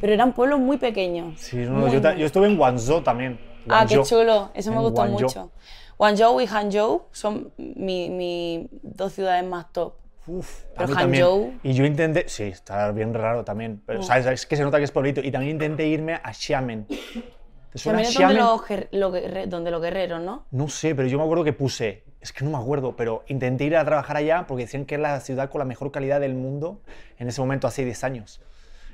[0.00, 1.38] pero eran pueblos muy pequeños.
[1.38, 3.38] Sí, no, Muy, yo, muy- yo estuve en Guangzhou también.
[3.68, 5.20] Ah, qué chulo, eso me gustó Guangzhou.
[5.22, 5.50] mucho.
[5.98, 9.94] Guangzhou y Hangzhou son mi, mi dos ciudades más top.
[10.26, 10.94] Uf, Pero.
[10.94, 14.02] Hangzhou- Y yo intenté, sí, está bien raro también, pero Mm.
[14.04, 14.26] ¿sabes?
[14.26, 15.20] es que se nota que es pueblito.
[15.20, 16.86] Y también intenté irme a Xiamen.
[16.86, 18.36] ¿Te suena También es donde Xiamen?
[18.38, 20.44] los, guer- los guerre- donde los guerreros, ¿no?
[20.50, 23.64] No sé, pero yo me acuerdo que puse, es que no me acuerdo, pero intenté
[23.64, 26.34] ir a trabajar allá porque decían que es la ciudad con la mejor calidad del
[26.34, 26.80] mundo
[27.18, 28.40] en ese momento, hace 10 años.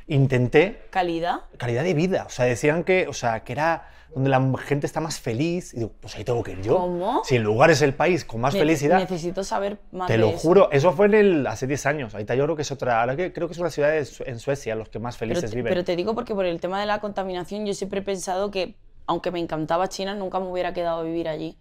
[0.07, 1.41] Intenté Calidad.
[1.59, 5.01] calidad de vida, o sea, decían que, o sea, que era donde la gente está
[5.01, 5.75] más feliz.
[5.75, 6.77] Y digo, pues ahí tengo que ir yo.
[6.77, 7.23] ¿Cómo?
[7.25, 8.99] Si el lugar es el país con más Ne- felicidad.
[8.99, 10.39] Necesito saber más Te de lo eso.
[10.39, 12.15] juro, eso fue en el, hace 10 años.
[12.15, 14.39] Ahorita yo creo que es otra, ahora que creo que es una ciudad de en
[14.39, 15.71] Suecia los que más Pero felices te, viven.
[15.71, 18.77] pero te digo porque por el tema de la contaminación yo siempre he pensado que,
[19.07, 21.59] aunque me encantaba China, nunca me hubiera quedado a vivir allí.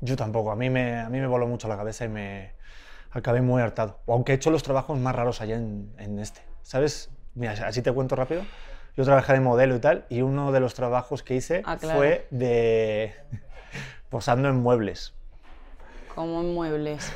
[0.00, 2.52] Yo tampoco, a mí, me, a mí me voló mucho la cabeza y me
[3.10, 3.98] acabé muy hartado.
[4.06, 6.40] Aunque he hecho los trabajos más raros allá en, en este.
[6.62, 7.10] ¿Sabes?
[7.34, 8.42] Mira, así te cuento rápido.
[8.96, 11.98] Yo trabajé de modelo y tal, y uno de los trabajos que hice Ah, claro.
[11.98, 13.14] fue de
[14.08, 15.14] posando en muebles.
[16.14, 17.12] Como en muebles.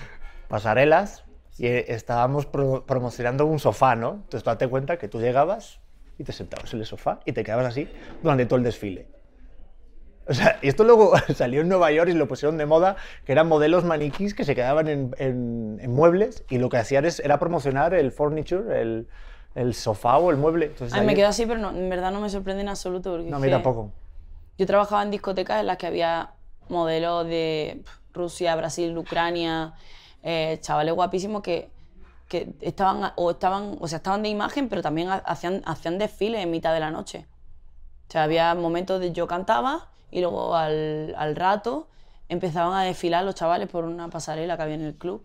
[0.48, 1.24] pasarelas
[1.58, 4.12] y estábamos pro- promocionando un sofá, ¿no?
[4.14, 5.80] Entonces, date cuenta que tú llegabas
[6.18, 7.88] y te sentabas en el sofá y te quedabas así
[8.22, 9.08] durante todo el desfile.
[10.26, 13.32] O sea, y esto luego salió en Nueva York y lo pusieron de moda, que
[13.32, 17.20] eran modelos maniquís que se quedaban en, en- en muebles y lo que hacían es,
[17.20, 19.08] era promocionar el furniture, el,
[19.54, 20.66] el sofá o el mueble.
[20.66, 23.12] Entonces, A mí me quedo así, pero no- en verdad no me sorprende en absoluto.
[23.12, 23.90] Porque No, a mí tampoco.
[24.58, 26.30] Yo trabajaba en discotecas en las que había
[26.68, 29.74] modelos de Rusia, Brasil, Ucrania,
[30.22, 31.68] eh, chavales guapísimos que,
[32.28, 36.42] que estaban, o estaban, o sea, estaban de imagen, pero también ha- hacían, hacían desfiles
[36.42, 37.26] en mitad de la noche.
[38.08, 41.88] O sea, había momentos de yo cantaba y luego al, al rato
[42.28, 45.24] empezaban a desfilar los chavales por una pasarela que había en el club.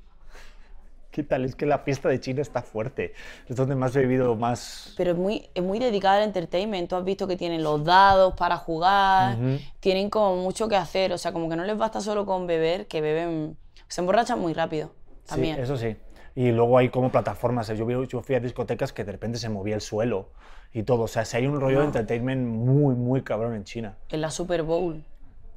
[1.12, 1.44] ¿Qué tal?
[1.44, 3.14] Es que la fiesta de China está fuerte.
[3.48, 4.94] Es donde más he vivido más...
[4.96, 6.88] Pero es muy, es muy dedicada al entertainment.
[6.90, 9.58] Tú has visto que tienen los dados para jugar, Ujú.
[9.80, 11.12] tienen como mucho que hacer.
[11.12, 13.58] O sea, como que no les basta solo con beber, que beben.
[13.88, 14.92] Se emborrachan muy rápido
[15.26, 15.56] también.
[15.56, 15.96] Sí, eso sí.
[16.36, 17.68] Y luego hay como plataformas.
[17.76, 20.30] Yo, vi- yo fui a discotecas que de repente se movía el suelo
[20.72, 21.02] y todo.
[21.04, 23.98] O sea, si hay un rollo de entertainment muy, muy cabrón en China.
[24.10, 25.04] En la Super Bowl.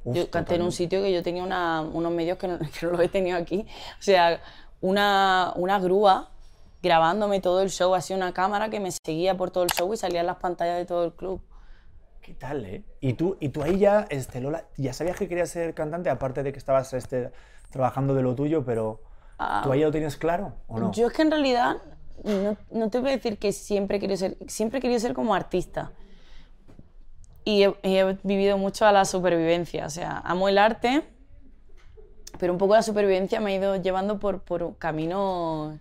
[0.05, 2.87] Uf, yo canté en un sitio que yo tenía una- unos medios que no, que
[2.87, 3.67] no los he tenido aquí.
[4.01, 4.41] O sea,
[4.83, 6.29] una, una grúa
[6.83, 9.97] grabándome todo el show, así una cámara que me seguía por todo el show y
[9.97, 11.41] salía en las pantallas de todo el club.
[12.21, 12.85] ¿Qué tal, eh?
[13.01, 16.43] Y tú, y tú ahí ya, este, Lola, ya sabías que querías ser cantante, aparte
[16.43, 17.33] de que estabas este,
[17.71, 19.01] trabajando de lo tuyo, pero
[19.63, 20.89] ¿tú ahí ya lo tienes claro o no?
[20.89, 20.91] Ah.
[20.93, 21.77] Yo es que en realidad
[22.25, 25.93] no, no te voy a decir que siempre querido ser, siempre querido ser como artista.
[27.45, 29.87] Y he, y he vivido mucho a la supervivencia.
[29.87, 31.03] O sea, amo el arte,
[32.43, 35.79] pero un poco la supervivencia me ha ido llevando por, por un camino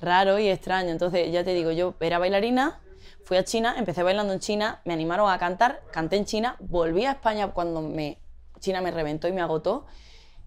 [0.00, 0.90] raro y extraño.
[0.90, 2.78] Entonces, ya te digo, yo era bailarina,
[3.24, 7.04] fui a China, empecé bailando en China, me animaron a cantar, canté en China, volví
[7.04, 8.20] a España cuando me,
[8.60, 9.86] China me reventó y me agotó,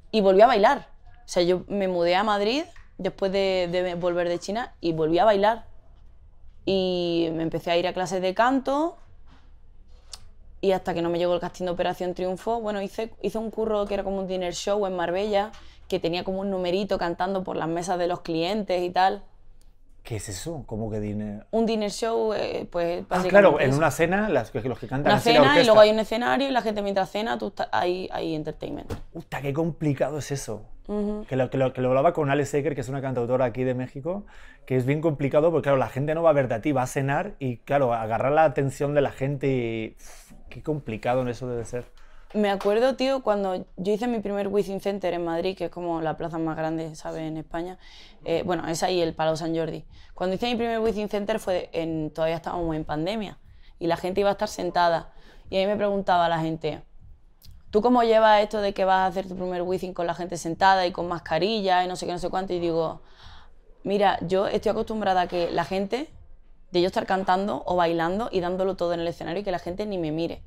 [0.09, 0.87] y volví a bailar.
[1.25, 2.63] O sea, yo me mudé a Madrid
[2.97, 5.65] después de, de volver de China y volví a bailar.
[6.63, 8.95] Y me empecé a ir a clases de canto.
[10.63, 13.51] Y hasta que no me llegó el casting de Operación Triunfo, bueno, hice, hice un
[13.51, 15.51] curro que era como un dinner show en Marbella,
[15.89, 19.23] que tenía como un numerito cantando por las mesas de los clientes y tal.
[20.03, 20.63] ¿Qué es eso?
[20.65, 21.43] ¿Cómo que dinero?
[21.51, 23.77] Un dinner show, eh, pues Ah, claro, en eso.
[23.77, 26.61] una cena, las, los que cantan Una cena y luego hay un escenario y la
[26.61, 28.89] gente mientras cena, tú estás, hay, hay entertainment.
[29.11, 30.63] Puta, qué complicado es eso.
[31.27, 33.65] que, lo, que, lo, que lo hablaba con Alex Seger, que es una cantautora aquí
[33.65, 34.25] de México,
[34.65, 36.83] que es bien complicado porque, claro, la gente no va a verte a ti, va
[36.83, 39.95] a cenar y, claro, agarrar la atención de la gente y...
[40.53, 41.85] qué complicado en eso debe ser.
[42.33, 46.01] Me acuerdo, tío, cuando yo hice mi primer Within Center en Madrid, que es como
[46.01, 47.77] la plaza más grande, ¿sabes?, en España.
[48.25, 49.85] Eh, bueno, es ahí el Palau San Jordi.
[50.15, 53.37] Cuando hice mi primer Within Center fue en, todavía estábamos en pandemia
[53.77, 55.13] y la gente iba a estar sentada.
[55.49, 56.81] Y ahí me preguntaba la gente,
[57.69, 60.37] ¿tú cómo llevas esto de que vas a hacer tu primer Within con la gente
[60.37, 62.53] sentada y con mascarilla y no sé qué, no sé cuánto?
[62.53, 63.01] Y digo,
[63.83, 66.09] mira, yo estoy acostumbrada a que la gente,
[66.73, 69.59] de yo estar cantando o bailando y dándolo todo en el escenario y que la
[69.59, 70.41] gente ni me mire.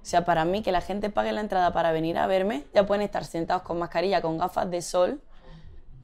[0.00, 2.86] O sea, para mí que la gente pague la entrada para venir a verme, ya
[2.86, 5.20] pueden estar sentados con mascarilla, con gafas de sol,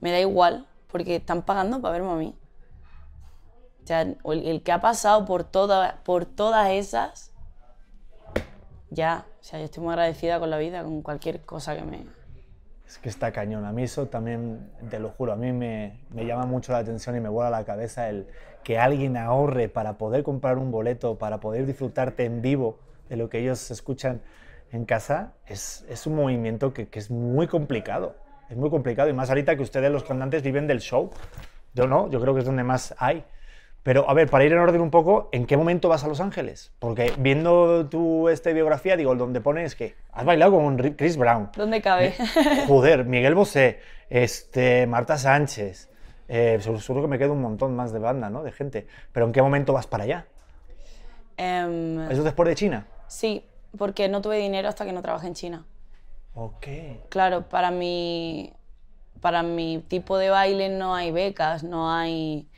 [0.00, 2.36] me da igual, porque están pagando para verme a mí.
[3.84, 7.30] O sea, el, el que ha pasado por, toda, por todas esas,
[8.90, 12.04] ya, o sea, yo estoy muy agradecida con la vida, con cualquier cosa que me...
[12.88, 13.64] Es que está cañón.
[13.64, 17.16] A mí eso también, te lo juro, a mí me, me llama mucho la atención
[17.16, 18.26] y me vuela la cabeza el
[18.64, 23.28] que alguien ahorre para poder comprar un boleto, para poder disfrutarte en vivo de lo
[23.28, 24.22] que ellos escuchan
[24.72, 28.16] en casa, es, es un movimiento que, que es muy complicado.
[28.50, 31.10] Es muy complicado y más ahorita que ustedes los cantantes viven del show.
[31.74, 33.24] Yo no, yo creo que es donde más hay.
[33.82, 36.20] Pero, a ver, para ir en orden un poco, ¿en qué momento vas a Los
[36.20, 36.72] Ángeles?
[36.78, 41.50] Porque viendo tu esta biografía, digo, donde pones que has bailado con Ri- Chris Brown.
[41.54, 42.14] ¿Dónde cabe?
[42.66, 45.90] Joder, Miguel Bosé, este, Marta Sánchez.
[46.28, 48.42] Eh, seguro, que me queda un montón más de banda, ¿no?
[48.42, 48.86] De gente.
[49.12, 50.26] Pero ¿en qué momento vas para allá?
[51.36, 52.86] Em, ¿Eso después de China?
[53.06, 53.44] sí,
[53.76, 55.66] porque no tuve dinero hasta que no trabajé en China.
[56.34, 56.66] Ok.
[57.08, 58.52] Claro, para mi,
[59.20, 62.48] para mi tipo de baile no hay becas, no hay,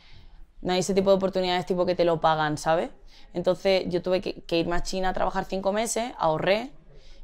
[0.63, 2.91] no hay ese tipo de oportunidades tipo que te lo pagan, ¿sabes?
[3.35, 6.73] Entonces yo tuve que, que irme a China a trabajar cinco meses, ahorré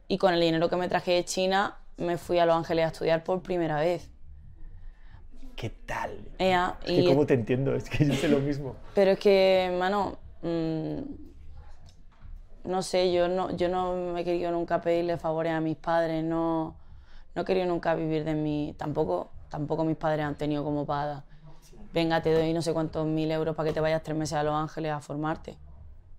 [0.09, 2.89] y con el dinero que me traje de China me fui a Los Ángeles a
[2.89, 4.12] estudiar por primera vez.
[5.57, 6.19] ¿Qué tal?
[6.39, 8.77] Es que y- cómo te entiendo, es que yo sé lo mismo.
[8.95, 10.99] Pero es que, mano, mm,
[12.65, 16.23] no sé, yo no, yo no me he querido nunca pedirle favores a mis padres,
[16.25, 16.77] no,
[17.35, 21.25] no he querido nunca vivir de mí, tampoco, tampoco mis padres han tenido como para,
[21.93, 24.43] venga, te doy no sé cuántos mil euros para que te vayas tres meses a
[24.45, 25.57] Los Ángeles a formarte.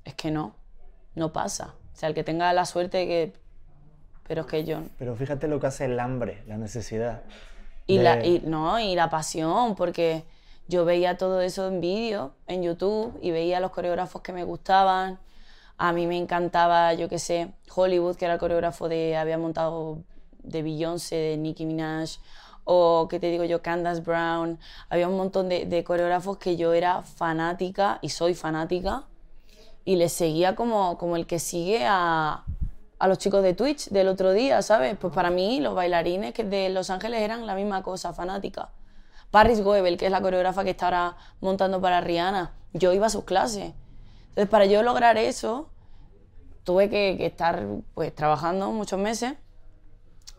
[0.03, 0.53] Es que no,
[1.15, 1.75] no pasa.
[1.93, 3.33] O sea, el que tenga la suerte que...
[4.27, 4.81] Pero es que yo...
[4.97, 7.23] Pero fíjate lo que hace el hambre, la necesidad.
[7.85, 10.23] Y, la, y, no, y la pasión, porque
[10.67, 15.19] yo veía todo eso en vídeo, en YouTube, y veía los coreógrafos que me gustaban.
[15.77, 19.99] A mí me encantaba, yo qué sé, Hollywood, que era el coreógrafo de, había montado
[20.43, 22.19] de Beyoncé, de Nicki Minaj,
[22.63, 24.57] o, ¿qué te digo yo?, Candace Brown.
[24.89, 29.03] Había un montón de, de coreógrafos que yo era fanática, y soy fanática,
[29.83, 32.45] y les seguía como, como el que sigue a,
[32.99, 34.95] a los chicos de Twitch del otro día, ¿sabes?
[34.97, 38.69] Pues para mí los bailarines que de Los Ángeles eran la misma cosa, fanática.
[39.31, 43.09] Paris Goebel, que es la coreógrafa que está ahora montando para Rihanna, yo iba a
[43.09, 43.73] sus clases.
[44.29, 45.69] Entonces, para yo lograr eso,
[46.63, 49.33] tuve que, que estar pues, trabajando muchos meses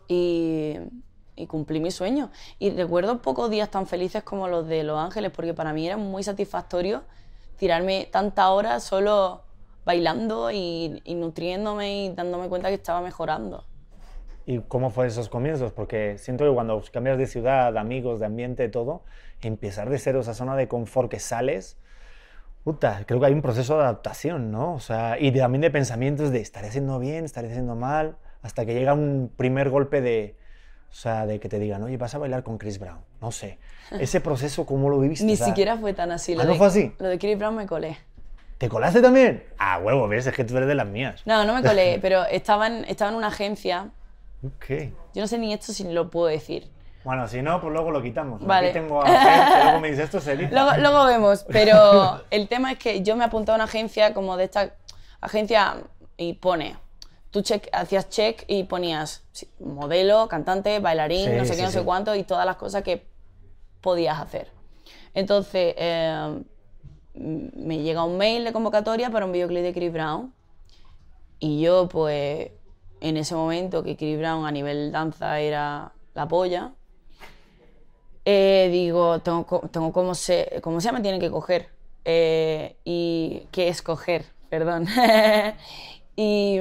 [0.07, 0.77] y,
[1.35, 2.31] y cumplí mi sueño.
[2.59, 5.97] Y recuerdo pocos días tan felices como los de Los Ángeles, porque para mí era
[5.97, 7.03] muy satisfactorio
[7.57, 9.44] tirarme tantas horas solo
[9.85, 13.65] bailando y, y nutriéndome y dándome cuenta que estaba mejorando.
[14.47, 15.71] ¿Y cómo fue esos comienzos?
[15.71, 19.01] Porque siento que cuando cambias de ciudad, de amigos, de ambiente, todo,
[19.41, 21.77] empezar de cero esa zona de confort que sales,
[22.63, 24.73] puta, creo que hay un proceso de adaptación, ¿no?
[24.73, 28.65] O sea, y de- también de pensamientos de estaré haciendo bien, estaré haciendo mal, hasta
[28.65, 30.35] que llega un primer golpe de,
[30.91, 32.99] o sea, de que te digan, oye, vas a bailar con Chris Brown.
[33.21, 33.57] No sé.
[33.99, 35.25] Ese proceso, ¿cómo lo viviste?
[35.25, 36.35] Ni O sea, siquiera fue tan así.
[36.35, 36.91] Lo ¿Ah, no de- fue así?
[36.99, 37.97] Lo de Chris Brown me colé.
[38.57, 39.43] ¿Te colaste también?
[39.57, 41.21] Ah, huevo, ves, es que tú eres de las mías.
[41.25, 43.89] No, no me colé, pero estaba en, estaba en una agencia.
[44.45, 44.65] Ok.
[45.13, 46.69] Yo no sé ni esto si lo puedo decir.
[47.03, 48.43] Bueno, si no, pues luego lo quitamos.
[48.45, 48.69] Vale.
[48.69, 50.35] Aquí tengo a Fer, que luego me dice esto se.
[50.35, 54.37] Luego, luego vemos, pero el tema es que yo me apunté a una agencia como
[54.37, 54.73] de esta
[55.21, 55.75] agencia
[56.17, 56.77] y pone,
[57.29, 59.23] tú check, hacías check y ponías
[59.59, 61.85] modelo, cantante, bailarín, Sí, no sé sí, qué, no sé sí.
[61.85, 63.05] cuánto y todas las cosas que
[63.81, 64.49] podías hacer.
[65.13, 66.41] Entonces, eh,
[67.15, 70.33] me llega un mail de convocatoria para un videoclip de Chris Brown
[71.39, 72.51] y yo pues
[73.01, 76.73] en ese momento que Chris Brown a nivel danza era la polla,
[78.25, 81.69] eh, digo, tengo, tengo como, se, como sea, me tienen que coger.
[82.05, 84.87] Eh, y qué escoger, perdón.
[86.15, 86.59] y,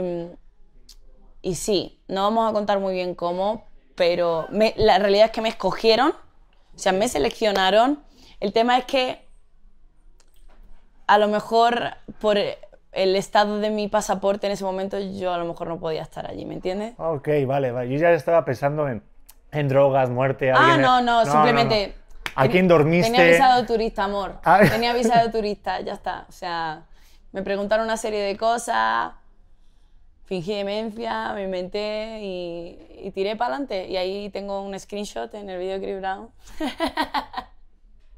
[1.41, 3.65] y sí, no vamos a contar muy bien cómo,
[3.95, 8.03] pero la realidad es que me escogieron, o sea, me seleccionaron.
[8.41, 9.24] El tema es que
[11.07, 15.45] a lo mejor por el estado de mi pasaporte en ese momento yo a lo
[15.45, 16.95] mejor no podía estar allí, ¿me entiendes?
[16.99, 17.91] Ah, Ok, vale, vale.
[17.91, 19.03] Yo ya estaba pensando en,
[19.53, 20.53] en drogas, muerte.
[20.53, 21.95] Ah, alguien- no, no, simplemente...
[22.37, 23.11] ¿A quién dormiste?
[23.13, 24.41] Tenía visado de turista, amor.
[24.45, 24.61] Ah.
[24.69, 26.27] Tenía visado de turista, ya está.
[26.29, 26.83] O sea,
[27.33, 29.13] me preguntaron una serie de cosas,
[30.25, 33.87] fingí demencia, me inventé y, y tiré para adelante.
[33.89, 36.31] Y ahí tengo un screenshot en el vídeo de Chris Brown.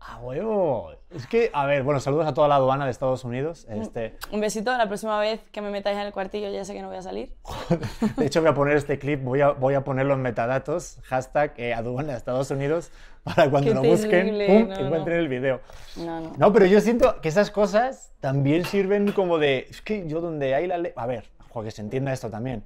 [0.09, 0.92] ¡A huevo!
[1.11, 3.66] Es que, a ver, bueno, saludos a toda la aduana de Estados Unidos.
[3.69, 3.83] Mm.
[3.83, 6.83] Este, Un besito, la próxima vez que me metáis en el cuartillo ya sé que
[6.83, 7.35] no voy a salir.
[8.16, 11.55] de hecho, voy a poner este clip, voy a, voy a ponerlo en metadatos, hashtag
[11.57, 12.92] eh, aduana de Estados Unidos,
[13.25, 14.87] para cuando Qué lo busquen, terrible, pum, no, no.
[14.87, 15.61] encuentren el video.
[15.97, 16.33] No, no.
[16.37, 19.66] No, pero yo siento que esas cosas también sirven como de.
[19.69, 20.92] Es que yo donde hay la ley.
[20.95, 21.25] A ver,
[21.62, 22.64] que se entienda esto también.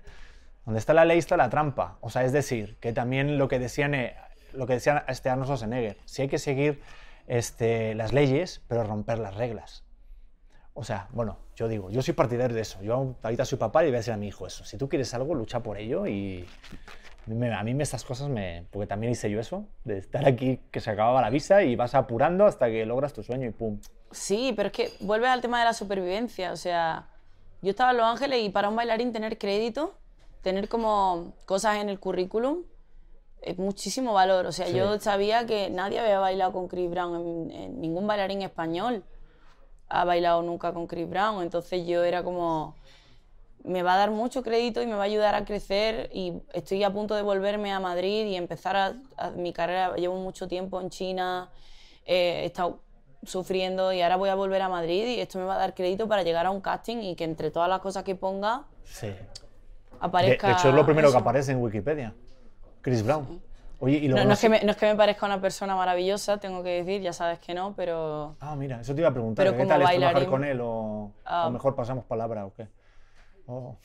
[0.64, 1.98] Donde está la ley está la trampa.
[2.00, 4.14] O sea, es decir, que también lo que decían, eh,
[4.52, 6.80] lo que decía este Arnold Schwarzenegger, si hay que seguir
[7.30, 9.84] este, las leyes, pero romper las reglas.
[10.74, 12.82] O sea, bueno, yo digo, yo soy partidario de eso.
[12.82, 14.64] Yo ahorita soy papá y voy a decir a mi hijo eso.
[14.64, 16.44] Si tú quieres algo, lucha por ello y
[17.28, 18.66] a mí estas cosas me...
[18.72, 21.94] Porque también hice yo eso, de estar aquí que se acababa la visa y vas
[21.94, 23.78] apurando hasta que logras tu sueño y pum.
[24.10, 26.50] Sí, pero es que vuelve al tema de la supervivencia.
[26.50, 27.10] O sea,
[27.62, 29.94] yo estaba en Los Ángeles y para un bailarín tener crédito,
[30.42, 32.64] tener como cosas en el currículum,
[33.58, 34.46] muchísimo valor.
[34.46, 34.74] O sea, Sí.
[34.74, 39.02] yo sabía que nadie había bailado con Chris Brown, en, en ningún bailarín español.
[39.92, 42.76] ha bailado nunca con Chris Brown, entonces yo era como,
[43.64, 46.84] me va a dar mucho crédito y me va a ayudar a crecer y estoy
[46.84, 50.80] a punto de volverme a Madrid y empezar a, a mi carrera, llevo mucho tiempo
[50.80, 51.50] en China,
[52.06, 52.78] eh, he estado
[53.24, 56.06] sufriendo y ahora voy a volver a Madrid y esto me va a dar crédito
[56.06, 59.08] para llegar a un casting y que entre todas las cosas que ponga Sí.
[59.08, 59.16] De,
[59.98, 60.46] aparezca...
[60.46, 61.16] de hecho, es lo primero eso.
[61.16, 62.14] que aparece en Wikipedia.
[62.82, 63.40] Chris Brown.
[63.82, 65.40] Oye, y No, luego no no es que me, no es que me parezca una
[65.40, 68.36] persona maravillosa, tengo que decir, ya sabes que no, pero...
[68.40, 69.44] Ah, mira, eso te iba a preguntar.
[69.46, 70.60] Pero ¿Qué tal es trabajar bailarín- con él?
[70.62, 71.46] O, Ah.
[71.46, 72.68] o mejor pasamos palabra o qué?
[73.46, 73.76] Oh,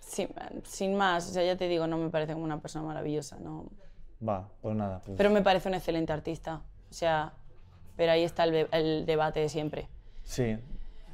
[0.00, 0.28] Sí,
[0.64, 3.66] sin más, o sea, ya te digo, no me parece como una persona maravillosa, no.
[4.26, 5.00] va, pues nada.
[5.04, 6.62] pues- Pero me parece un excelente artista.
[6.90, 7.32] O sea,
[7.96, 9.88] pero ahí está el debate de siempre.
[10.22, 10.56] sí,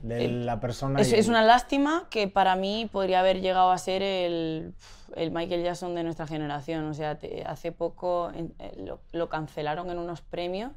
[0.03, 1.01] de la persona.
[1.01, 4.75] Es, y es el- una lástima que para mí podría haber llegado a ser el,
[5.17, 6.85] el Michael Jackson de nuestra generación.
[6.89, 8.49] O sea, te- hace poco eh,
[8.79, 10.73] lo, lo cancelaron en unos premios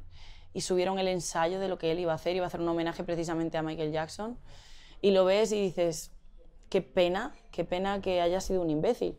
[0.52, 2.36] y subieron el ensayo de lo que él iba a hacer.
[2.36, 4.38] Iba a hacer un homenaje precisamente a Michael Jackson.
[5.00, 6.12] Y lo ves y dices,
[6.70, 9.16] qué pena, qué pena que haya sido un imbécil.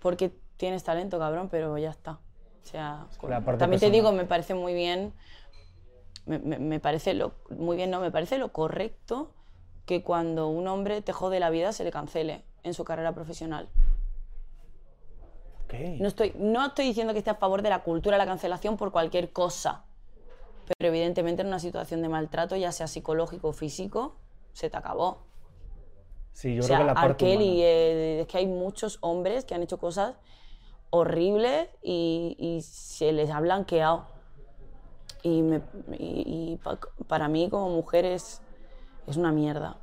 [0.00, 2.12] Porque tienes talento, cabrón, pero ya está.
[2.12, 3.06] O sea,
[3.58, 5.12] también te digo, me parece muy bien
[6.30, 9.32] me, me- me parece lo, muy bien, no, me parece lo correcto
[9.86, 13.68] que cuando un hombre te jode la vida se le cancele en su carrera profesional.
[16.00, 18.76] No estoy, no estoy diciendo que esté a favor de la cultura de la cancelación
[18.76, 19.84] por cualquier cosa,
[20.78, 24.16] pero evidentemente en una situación de maltrato, ya sea psicológico o físico,
[24.52, 25.18] se te acabó.
[26.32, 27.24] Sí, yo o creo sea, que la parte.
[27.24, 30.14] Kelly, eh, es que hay muchos hombres que han hecho cosas
[30.90, 34.06] horribles y, y se les ha blanqueado.
[35.22, 35.62] Y, me-
[35.98, 38.40] y- y pa- para mí como mujer es,
[39.06, 39.76] es una mierda.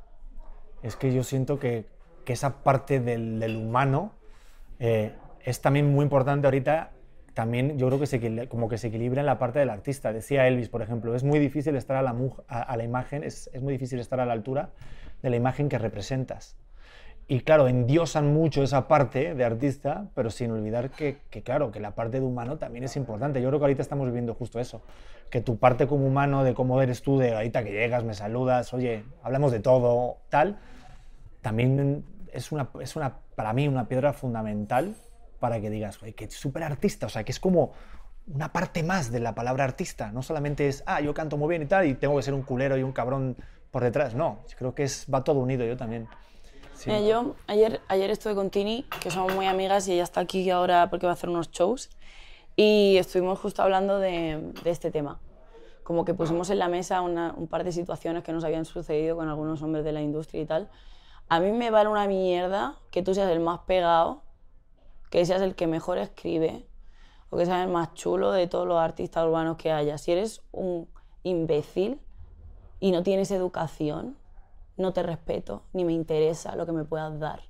[0.82, 1.86] Es que yo siento que,
[2.24, 4.12] que esa parte del, del humano
[4.78, 5.12] eh,
[5.44, 6.90] es también muy importante ahorita.
[7.34, 10.12] También yo creo que se, como que se equilibra en la parte del artista.
[10.12, 12.16] Decía Elvis, por ejemplo, es muy difícil estar a la,
[12.48, 14.70] a, a la imagen, es, es muy difícil estar a la altura
[15.22, 16.56] de la imagen que representas.
[17.30, 21.78] Y claro, endiosan mucho esa parte de artista, pero sin olvidar que, que, claro, que
[21.78, 23.42] la parte de humano también es importante.
[23.42, 24.80] Yo creo que ahorita estamos viviendo justo eso,
[25.28, 28.72] que tu parte como humano, de cómo eres tú, de ahorita que llegas, me saludas,
[28.72, 30.58] oye, hablamos de todo, tal,
[31.42, 32.02] también
[32.32, 34.94] es una, es una, para mí una piedra fundamental
[35.38, 37.72] para que digas, oye, que súper artista, o sea, que es como
[38.26, 41.60] una parte más de la palabra artista, no solamente es, ah, yo canto muy bien
[41.60, 43.36] y tal, y tengo que ser un culero y un cabrón
[43.70, 46.08] por detrás, no, creo que es, va todo unido yo también.
[46.86, 50.88] Yo ayer, ayer estuve con Tini, que somos muy amigas y ella está aquí ahora
[50.90, 51.90] porque va a hacer unos shows.
[52.54, 55.18] Y estuvimos justo hablando de, este tema.
[55.82, 59.28] Como que pusimos en la mesa un par de situaciones que nos habían sucedido con
[59.28, 60.70] algunos hombres de la industria y tal.
[61.28, 64.22] A mí me vale una mierda que tú seas el más pegado,
[65.10, 66.64] que seas el que mejor escribe,
[67.30, 69.98] o que seas el más chulo de todos los artistas urbanos que haya.
[69.98, 70.88] Si eres un
[71.24, 72.00] imbécil
[72.78, 74.16] y no tienes educación,
[74.78, 77.42] no te respeto, ni me interesa lo que me puedas dar.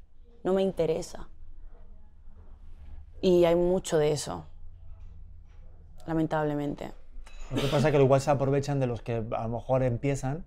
[0.43, 1.29] No me interesa.
[3.21, 4.47] Y hay mucho de eso,
[6.07, 6.93] lamentablemente.
[7.51, 10.45] Lo que pasa es que igual se aprovechan de los que a lo mejor empiezan,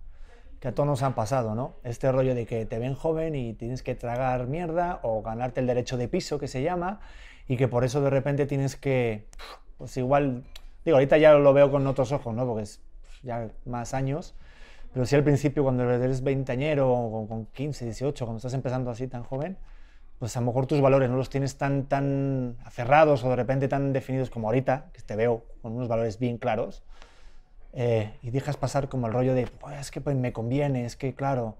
[0.59, 1.75] que a todos nos han pasado, ¿no?
[1.83, 5.67] Este rollo de que te ven joven y tienes que tragar mierda o ganarte el
[5.67, 6.99] derecho de piso, que se llama,
[7.47, 9.27] y que por eso de repente tienes que,
[9.77, 10.43] pues igual,
[10.85, 12.45] digo, ahorita ya lo veo con otros ojos, ¿no?
[12.45, 12.81] Porque es
[13.23, 14.35] ya más años,
[14.93, 18.91] pero sí al principio cuando eres veinteañero o con- con 15, 18, cuando estás empezando
[18.91, 19.57] así tan joven,
[20.19, 23.67] pues a lo mejor tus valores no los tienes tan, tan aferrados o de repente
[23.67, 26.83] tan definidos como ahorita, que te veo con unos valores bien claros,
[27.73, 30.95] eh, y dejas pasar como el rollo de, "Pues, es que pues, me conviene, es
[30.95, 31.55] que claro.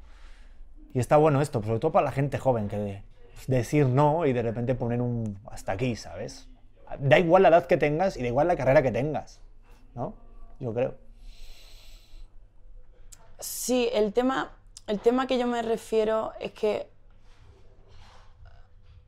[0.93, 3.03] Y está bueno esto, sobre todo para la gente joven, que de-
[3.47, 6.47] decir no y de repente poner un hasta aquí, ¿sabes?
[6.99, 9.39] Da igual la edad que tengas y da igual la carrera que tengas,
[9.95, 10.13] ¿no?
[10.59, 10.95] Yo creo.
[13.41, 14.51] Sí, el tema,
[14.85, 16.87] el tema que yo me refiero es que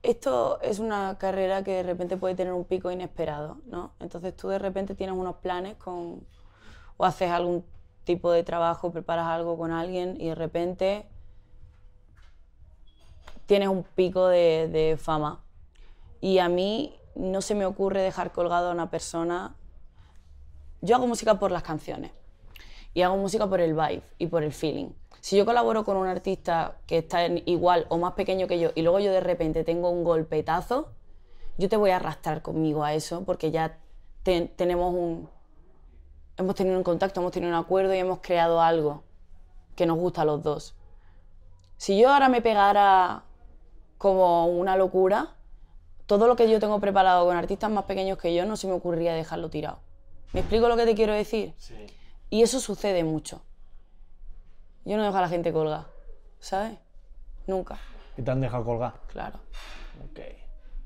[0.01, 3.93] esto es una carrera que de repente puede tener un pico inesperado, ¿no?
[3.99, 6.25] Entonces tú de repente tienes unos planes con,
[6.97, 7.63] o haces algún
[8.05, 11.05] tipo de trabajo, preparas algo con alguien y de repente
[13.45, 15.43] tienes un pico de, fama.
[16.21, 19.55] Y a mí no se me ocurre dejar colgado a una persona.
[20.81, 22.11] Yo hago música por las canciones
[22.93, 24.89] y hago música por el vibe y por el feeling.
[25.21, 28.71] Si yo colaboro con un artista que está en igual o más pequeño que yo
[28.75, 30.89] y luego yo de repente tengo un golpetazo,
[31.57, 33.77] yo te voy a arrastrar conmigo a eso porque ya
[34.23, 35.29] te- tenemos un
[36.37, 39.03] hemos tenido un contacto, hemos tenido un acuerdo y hemos creado algo
[39.75, 40.75] que nos gusta a los dos.
[41.77, 43.23] Si yo ahora me pegara
[43.97, 45.35] como una locura,
[46.05, 48.73] todo lo que yo tengo preparado con artistas más pequeños que yo no se me
[48.73, 49.79] ocurriría dejarlo tirado.
[50.33, 51.53] ¿Me explico lo que te quiero decir?
[52.33, 53.43] Y eso sucede mucho.
[54.85, 55.85] Yo no dejo a la gente colgar,
[56.39, 56.79] ¿sabes?
[57.45, 57.77] Nunca,
[58.17, 58.93] Y te han dejado colgar.
[59.07, 59.39] claro.
[60.09, 60.19] Ok.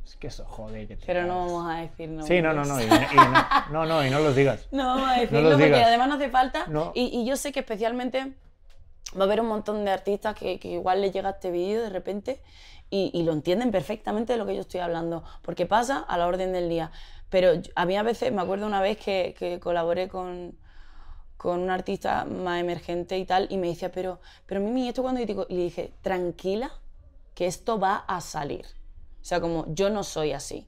[0.04, 2.26] Es que eso, joder, que te Pero no vamos a decir no.
[2.26, 2.82] Sí, no, no, no.
[2.82, 4.68] Y, y no, no, no, y no los digas.
[4.72, 5.88] No vamos a decirlo los porque digas.
[5.88, 6.66] además no hace falta.
[6.68, 6.92] No.
[6.94, 8.34] Y, y yo sé que especialmente
[9.18, 11.90] va a haber un montón de artistas que, que igual les llega este vídeo de
[11.90, 12.42] repente
[12.90, 16.28] y, y lo entienden perfectamente de lo que yo estoy hablando, porque pasa a la
[16.28, 16.92] orden del día.
[17.30, 20.58] Pero a mí a veces, me acuerdo una vez que, que colaboré con,
[21.38, 25.22] con un artista más emergente y tal, y me decía, pero, pero Mimi, ¿esto cuando
[25.24, 26.72] digo- y le dije, tranquila,
[27.36, 28.66] que esto va a salir.
[29.22, 30.68] O sea, como yo no soy así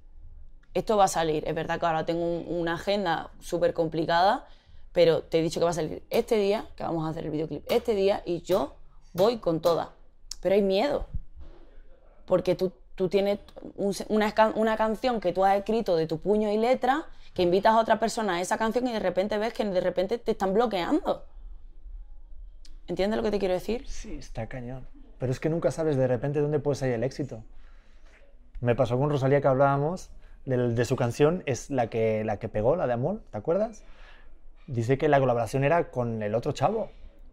[0.73, 1.47] esto va a salir.
[1.47, 4.47] Es verdad que ahora tengo un- una agenda súper complicada,
[4.91, 7.31] pero te he dicho que va a salir este día, que vamos a hacer el
[7.31, 8.75] videoclip este día, y yo
[9.13, 9.89] voy con toda.
[10.41, 11.07] Pero hay miedo,
[12.25, 13.39] porque tú, tú tienes
[14.07, 17.79] una, una canción que tú has escrito de tu puño y letra, que invitas a
[17.79, 21.25] otra persona a esa canción y de repente ves que de repente te están bloqueando.
[22.87, 23.85] ¿Entiendes lo que te quiero decir?
[23.87, 24.87] Sí, está cañón.
[25.19, 27.43] Pero es que nunca sabes de repente dónde puede salir el éxito.
[28.61, 30.09] Me pasó con Rosalía que hablábamos
[30.45, 33.83] del- de, su canción, es la que, la que pegó, la de Amor, ¿te acuerdas?
[34.67, 36.89] Dice que la colaboración era con el otro chavo.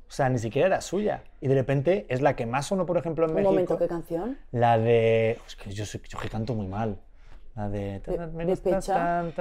[0.08, 1.24] O sea, ni siquiera era suya.
[1.40, 3.50] Y de repente es la que más sonó, por ejemplo, en Un México.
[3.50, 4.38] momento, ¿qué canción?
[4.52, 5.38] La de.
[5.46, 7.00] Es que yo, soy- yo que canto muy mal.
[7.56, 8.02] La de.
[8.44, 9.24] despecha.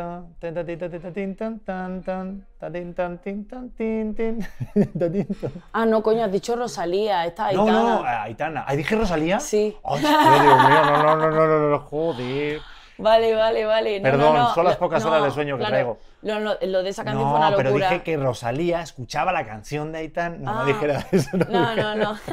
[5.73, 7.79] Ah, no, coño, has dicho Rosalía, esta No, Aitana.
[7.81, 8.63] no, Aitana.
[8.67, 9.39] ¿Ahí dije Rosalía?
[9.39, 9.75] Sí.
[9.83, 12.59] Ay, Dios mío, no, no, no, no, no, no, joder.
[12.97, 13.99] Vale, vale, vale.
[13.99, 14.53] No, Perdón, no, no.
[14.53, 15.97] son las pocas horas de sueño que traigo.
[16.21, 19.91] Lo, lo- lo de esa canción fue No, pero dije que Rosalía escuchaba la canción
[19.91, 20.37] de Aitana.
[20.39, 20.55] No, Ah.
[20.59, 21.29] no dijera eso.
[21.49, 22.15] No, no, no.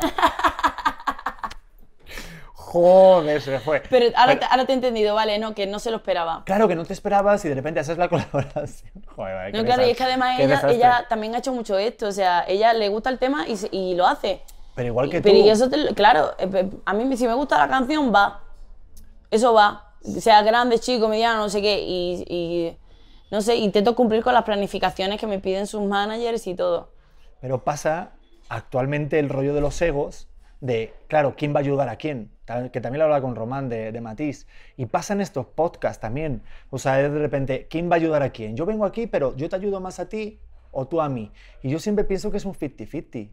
[2.72, 3.82] Joder, se me fue.
[3.90, 6.42] Pero ahora, te, ahora te he entendido, vale, no, que no se lo esperaba.
[6.46, 8.90] Claro que no te esperabas y de repente haces la colaboración.
[9.14, 12.12] Joder, vale, No, claro, y es que además ella, también ha hecho mucho esto, o
[12.12, 14.40] sea, ella le gusta el tema y, lo hace.
[14.74, 15.44] Pero igual que Pero tú.
[15.44, 18.40] y eso, te- claro, eh, a mí si me gusta la canción, va.
[19.30, 19.92] Eso va.
[20.00, 21.78] Sea grande, chico, mediano, no sé qué.
[21.82, 22.78] Y, y,
[23.30, 26.88] no sé, intento cumplir con las planificaciones que me piden sus managers y todo.
[27.42, 28.12] Pero pasa
[28.48, 30.28] actualmente el rollo de los egos,
[30.60, 32.31] de, claro, ¿quién va a ayudar a quién?
[32.44, 34.46] Que también lo hablaba con Román de, de Matisse.
[34.76, 36.42] Y pasan estos podcasts también.
[36.70, 38.56] O sea, es de repente, ¿quién va a ayudar a quién?
[38.56, 40.40] Yo vengo aquí, pero yo te ayudo más a ti
[40.72, 41.30] o tú a mí.
[41.62, 43.30] Y yo siempre pienso que es un 50-50.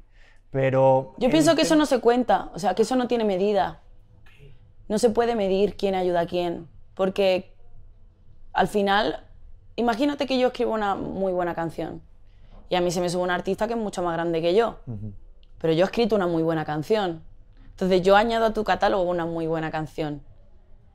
[0.52, 1.16] Pero.
[1.18, 3.82] Yo pienso que tem- eso no se cuenta, o sea, que eso no tiene medida.
[4.88, 7.54] No se puede medir quién ayuda a quién, porque
[8.54, 9.24] al final,
[9.76, 12.02] imagínate que yo escribo una muy buena canción
[12.70, 14.80] y a mí se me sube un artista que es mucho más grande que yo,
[15.60, 17.22] pero yo he escrito una muy buena canción.
[17.80, 20.22] Entonces yo añado a tu catálogo una muy buena canción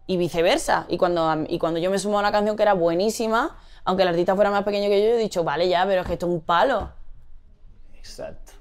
[0.06, 0.84] y viceversa.
[0.90, 4.10] Y cuando, y cuando yo me sumo a una canción que era buenísima, aunque el
[4.10, 6.26] artista fuera más pequeño que yo, yo he dicho, vale, ya, pero es que esto
[6.26, 6.90] es un palo.
[7.94, 8.52] Exacto.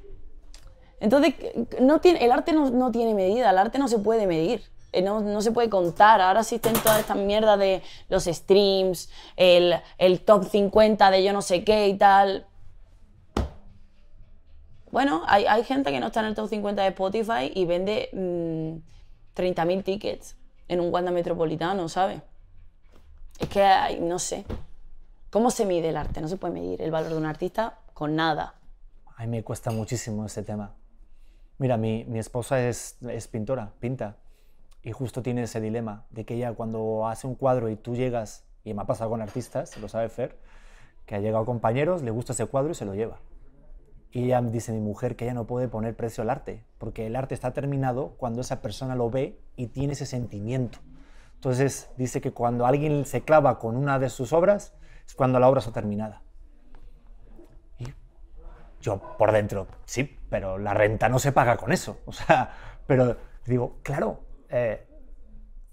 [1.01, 1.35] Entonces,
[1.81, 4.63] no tiene, el arte no, no tiene medida, el arte no se puede medir,
[4.93, 6.21] eh, no, no se puede contar.
[6.21, 11.41] Ahora existen todas estas mierdas de los streams, el, el top 50 de yo no
[11.41, 12.47] sé qué y tal.
[14.93, 18.09] Bueno, hay, hay gente que no está en el top 50 de Spotify y vende
[18.13, 20.35] mm, 30.000 tickets
[20.67, 22.21] en un Wanda Metropolitano, ¿sabes?
[23.39, 24.45] Es que hay- no sé.
[25.31, 26.21] ¿Cómo se mide el arte?
[26.21, 28.53] No se puede medir el valor de un artista con nada.
[29.17, 30.75] A mí me cuesta muchísimo ese tema.
[31.57, 34.17] Mira, mi, mi esposa es, es pintora, pinta,
[34.83, 38.45] y justo tiene ese dilema de que ella cuando hace un cuadro y tú llegas,
[38.63, 40.37] y me ha pasado con artistas, lo sabe Fer,
[41.07, 43.17] que ha llegado compañeros, le gusta ese cuadro y se lo lleva.
[44.15, 47.15] Y ella dice mi mujer que ella no puede poner precio al arte, porque el
[47.15, 50.77] arte está terminado cuando esa persona lo ve y tiene ese sentimiento.
[51.33, 54.75] Entonces dice que cuando alguien se clava con una de sus obras
[55.07, 56.21] es cuando la obra está terminada.
[57.79, 57.85] Y
[58.81, 61.97] yo por dentro, sí, pero la renta no se paga con eso.
[62.05, 62.51] O sea,
[62.85, 64.85] pero digo, claro, eh,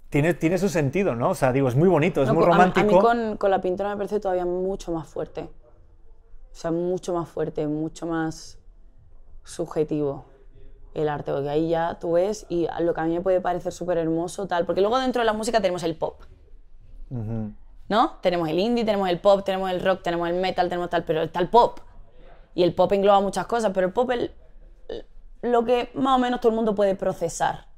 [0.09, 1.28] tiene, tiene su sentido, ¿no?
[1.28, 2.88] O sea, digo, es muy bonito, es No, muy a romántico.
[2.88, 5.51] A mí, con, con la pintura me parece todavía mucho más fuerte.
[6.53, 8.59] O sea, mucho más fuerte, mucho más
[9.44, 10.26] subjetivo
[10.94, 13.72] el arte, porque ahí ya tú ves y lo que a mí me puede parecer
[13.72, 14.66] súper hermoso, tal.
[14.66, 16.22] Porque luego dentro de la música tenemos el pop,
[17.11, 17.53] Ujú.
[17.88, 18.18] ¿no?
[18.20, 21.22] Tenemos el indie, tenemos el pop, tenemos el rock, tenemos el metal, tenemos tal, pero
[21.22, 21.78] está el pop.
[22.55, 24.30] Y el pop engloba muchas cosas, pero el pop es
[25.42, 27.68] lo que más o menos todo el mundo puede procesar.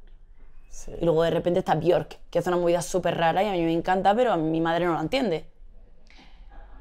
[0.71, 0.93] Sí.
[1.01, 3.63] Y luego de repente está Björk, que hace una movida súper rara y a mí
[3.63, 5.52] me encanta, pero a mi madre no la entiende.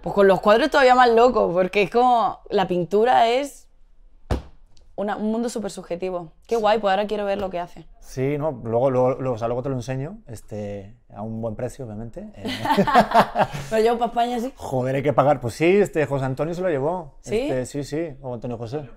[0.01, 3.67] Pues con los cuadros todavía más loco, porque es como la pintura es
[4.95, 6.31] una- un mundo súper subjetivo.
[6.47, 7.87] Qué guay, pues ahora quiero ver lo que hace.
[7.99, 11.55] Sí, no, luego, luego, luego, o sea, luego te lo enseño, este, a un buen
[11.55, 12.29] precio, obviamente.
[12.35, 12.43] Eh,
[13.69, 14.51] Pero yo para España sí.
[14.55, 15.39] joder, hay que pagar.
[15.39, 17.15] Pues sí, este, José Antonio se lo llevó.
[17.21, 17.37] ¿Sí?
[17.39, 18.89] Este, sí, sí, o Antonio José.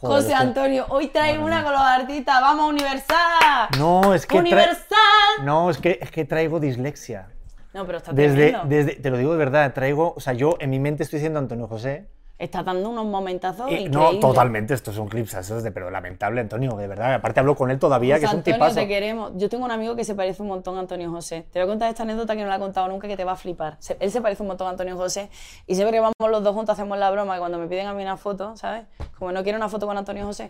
[0.00, 2.40] Joder, José es que- Antonio, hoy traigo Madre una con los artistas.
[2.40, 3.68] ¡Vamos, Universal!
[3.78, 4.38] No, es que.
[4.38, 5.44] ¡Universal!
[5.44, 7.28] No, es que, es que traigo dislexia.
[7.74, 10.70] No, pero está Desde, desde, te lo digo de verdad, traigo, o sea, yo en
[10.70, 12.06] mi mente estoy diciendo Antonio José.
[12.38, 13.92] Está dando unos momentazos y- increíbles.
[14.14, 17.14] no, totalmente, estos son clips, eso es de, pero lamentable, Antonio, de verdad.
[17.14, 18.74] Aparte hablo con él todavía, que es José un Antonio, tipazo.
[18.74, 19.32] te queremos.
[19.36, 21.46] Yo tengo un amigo que se parece un montón a Antonio José.
[21.52, 23.32] Te voy a contar esta anécdota que no la he contado nunca que te va
[23.32, 23.76] a flipar.
[23.78, 25.30] Se- él se parece un montón a Antonio José
[25.68, 27.94] y siempre que vamos los dos juntos hacemos la broma que cuando me piden a
[27.94, 28.86] mí una foto, ¿sabes?
[29.18, 30.48] Como no quiero una foto con Antonio José.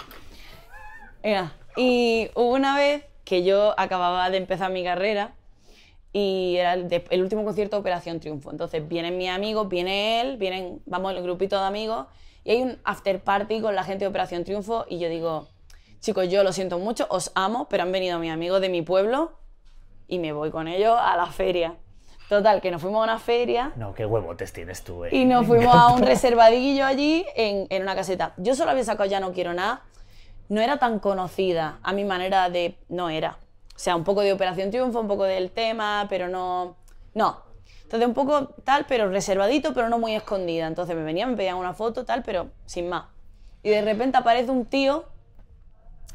[1.23, 5.33] Mira, y hubo una vez que yo acababa de empezar mi carrera
[6.13, 8.51] y era el, de- el último concierto de Operación Triunfo.
[8.51, 12.07] Entonces vienen mis amigos, viene él, vienen, vamos el grupito de amigos
[12.45, 15.49] y hay un after party con la gente de Operación Triunfo y yo digo,
[16.01, 19.33] chicos, yo lo siento mucho, os amo, pero han venido mis amigos de mi pueblo
[20.09, 21.77] y me voy con ellos a la feria.
[22.29, 25.11] Total, que nos fuimos a una feria No, qué huevotes tienes tú, eh.
[25.13, 28.33] y nos fuimos a un reservadillo allí en, en una caseta.
[28.39, 29.83] Yo solo había sacado Ya no quiero nada.
[30.49, 32.77] No era tan conocida a mi manera de...
[32.89, 33.39] No era.
[33.83, 36.77] Sea, un poco de Operación Triunfo, un poco del tema, pero no...
[37.15, 37.41] No.
[37.83, 40.69] Entonces un poco tal, pero reservadito, pero no muy escondida.
[40.69, 43.07] Entonces me venían, me pedían una foto, tal, pero sin más.
[43.65, 45.07] Y de repente aparece un tío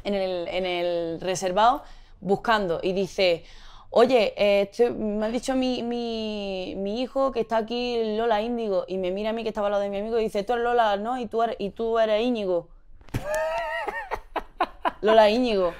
[0.02, 1.82] en el, en el reservado
[2.22, 3.44] buscando y dice,
[3.90, 8.86] oye, eh, estoy- me ha dicho mi, mi, mi hijo que está aquí Lola Índigo
[8.88, 10.54] y me mira a mí que estaba al lado de mi amigo y dice, tú
[10.54, 11.18] eres Lola, ¿no?
[11.18, 12.68] Y tú eres, y tú eres Íñigo.
[15.02, 15.74] Lola Íñigo.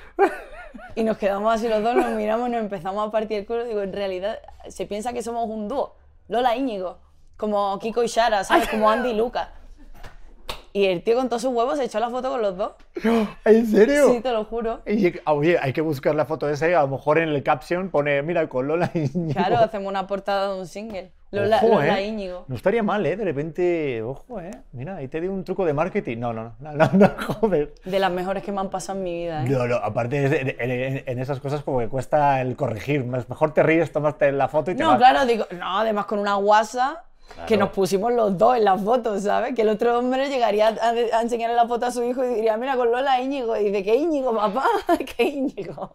[0.99, 3.65] Y nos quedamos así los dos, nos miramos, nos empezamos a partir el culo.
[3.65, 5.95] Digo, en realidad se piensa que somos un dúo.
[6.27, 6.99] Lola Íñigo.
[7.37, 8.69] Como Kiko y Shara, ¿sabes?
[8.69, 9.49] Como Andy y Lucas.
[10.73, 12.73] Y el tío con todos sus huevos se echó la foto con los dos.
[13.45, 14.09] ¿En serio?
[14.11, 14.81] Sí, te lo juro.
[14.87, 17.91] Y, oye, hay que buscar la foto esa y a lo mejor en el caption
[17.91, 19.35] pone, mira, con Lola Íñigo.
[19.35, 21.13] Claro, hacemos una portada de un single.
[21.31, 22.07] Lola, Ojo, Lola ¿eh?
[22.07, 22.45] Íñigo.
[22.49, 23.15] No estaría mal, ¿eh?
[23.17, 24.51] De repente, ojo, ¿eh?
[24.73, 26.17] Mira, ahí te di un truco de marketing.
[26.19, 27.11] No, no, no, no, no,
[27.41, 27.75] joder.
[27.85, 29.49] De las mejores que me han pasado en mi vida, ¿eh?
[29.49, 33.05] No, no, aparte en, en- en esas cosas como que cuesta el corregir.
[33.05, 34.99] Mejor te ríes, tomaste la foto y te No, vas.
[34.99, 37.05] claro, digo, no, además con una guasa
[37.47, 37.67] que Claro.
[37.67, 39.55] nos pusimos los dos en las fotos, ¿sabes?
[39.55, 42.57] Que el otro hombre llegaría a, a enseñarle la foto a su hijo y diría,
[42.57, 43.55] mira, con Lola Íñigo.
[43.55, 44.65] Y dice, ¿qué Íñigo, papá?
[45.17, 45.95] ¿Qué Íñigo?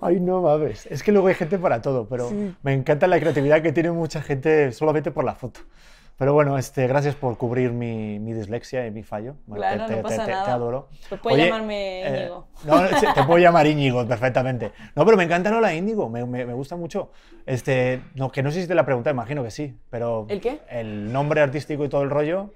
[0.00, 0.86] Ay, no mames.
[0.86, 2.30] Es que luego hay gente para todo, pero
[2.62, 5.60] me encanta la creatividad que tiene mucha gente solamente por la foto.
[6.16, 9.36] Pero bueno, este, gracias por cubrir mi, mi dislexia y mi fallo.
[9.46, 10.44] Bueno, Claro, no pasa te, nada.
[10.44, 10.88] te adoro.
[11.08, 12.46] Pues puedes llamarme Íñigo.
[12.66, 14.72] no, sí, te puedo llamar Íñigo perfectamente.
[14.94, 17.10] No, pero me encanta Lola Íñigo, me, me, me gusta mucho.
[17.46, 20.26] Este, no, que no sé si te la pregunta, imagino que sí, pero...
[20.28, 20.60] ¿El qué?
[20.68, 22.52] El nombre artístico y todo el rollo,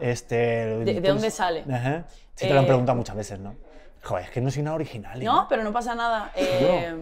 [0.00, 0.36] este...
[0.84, 1.62] ¿De- de dónde sale?
[1.72, 2.06] Ajá.
[2.34, 3.54] Sí te lo han Eh, preguntado muchas veces, ¿no?
[4.04, 5.20] Joder, es que no soy nada original.
[5.20, 5.24] ¿eh?
[5.24, 6.30] No, pero no pasa nada.
[6.36, 6.94] Eh,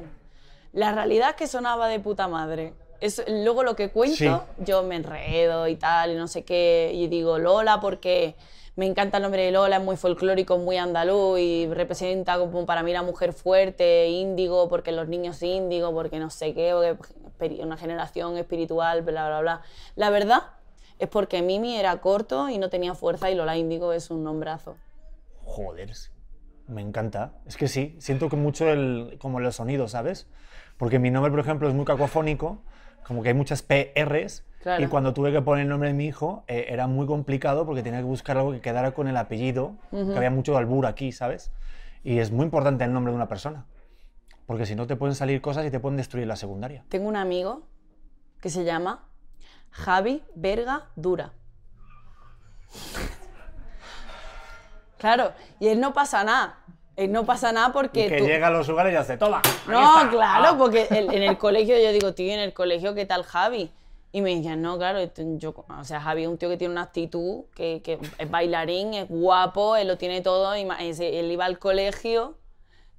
[0.72, 2.72] la realidad es que sonaba de puta madre.
[3.00, 4.30] Es, luego lo que cuento, Sí.
[4.64, 8.36] yo me enredo y tal, y no sé qué, y digo Lola porque
[8.76, 12.82] me encanta el nombre de Lola, es muy folclórico, muy andaluz y representa como para
[12.82, 16.96] mí la mujer fuerte, índigo, porque los niños índigo, porque no sé qué,
[17.38, 19.62] porque una generación espiritual, bla, bla, bla.
[19.96, 20.44] La verdad
[20.98, 24.76] es porque Mimi era corto y no tenía fuerza y Lola Índigo es un nombrazo.
[25.44, 25.90] Joder,
[26.68, 27.34] me encanta.
[27.46, 30.28] Es que sí, siento que mucho el, como los sonidos, ¿sabes?
[30.76, 32.62] Porque mi nombre, por ejemplo, es muy cacofónico,
[33.06, 34.44] como que hay muchas PRs.
[34.62, 34.84] Claro.
[34.84, 37.82] Y cuando tuve que poner el nombre de mi hijo, eh, era muy complicado porque
[37.82, 41.50] tenía que buscar algo que quedara con el apellido, que había mucho albur aquí, ¿sabes?
[42.04, 43.66] Y es muy importante el nombre de una persona.
[44.46, 46.84] Porque si no, te pueden salir cosas y te pueden destruir la secundaria.
[46.88, 47.66] Tengo un amigo
[48.40, 49.08] que se llama
[49.70, 51.32] Javi Verga Dura.
[55.02, 56.58] Claro, y él no pasa nada.
[56.94, 59.42] Él no pasa nada porque Y que tú- llega a los lugares y hace, toma.
[59.66, 60.10] No, está".
[60.10, 60.54] claro, Ah.
[60.56, 63.72] porque el- en el colegio yo digo, tío, en el colegio, ¿qué tal Javi?
[64.12, 65.00] Y me decían, no, claro,
[65.38, 68.94] yo, o sea, Javi es un tío que tiene una actitud, que, que es bailarín,
[68.94, 72.36] es guapo, él lo tiene todo, ese- él iba al colegio,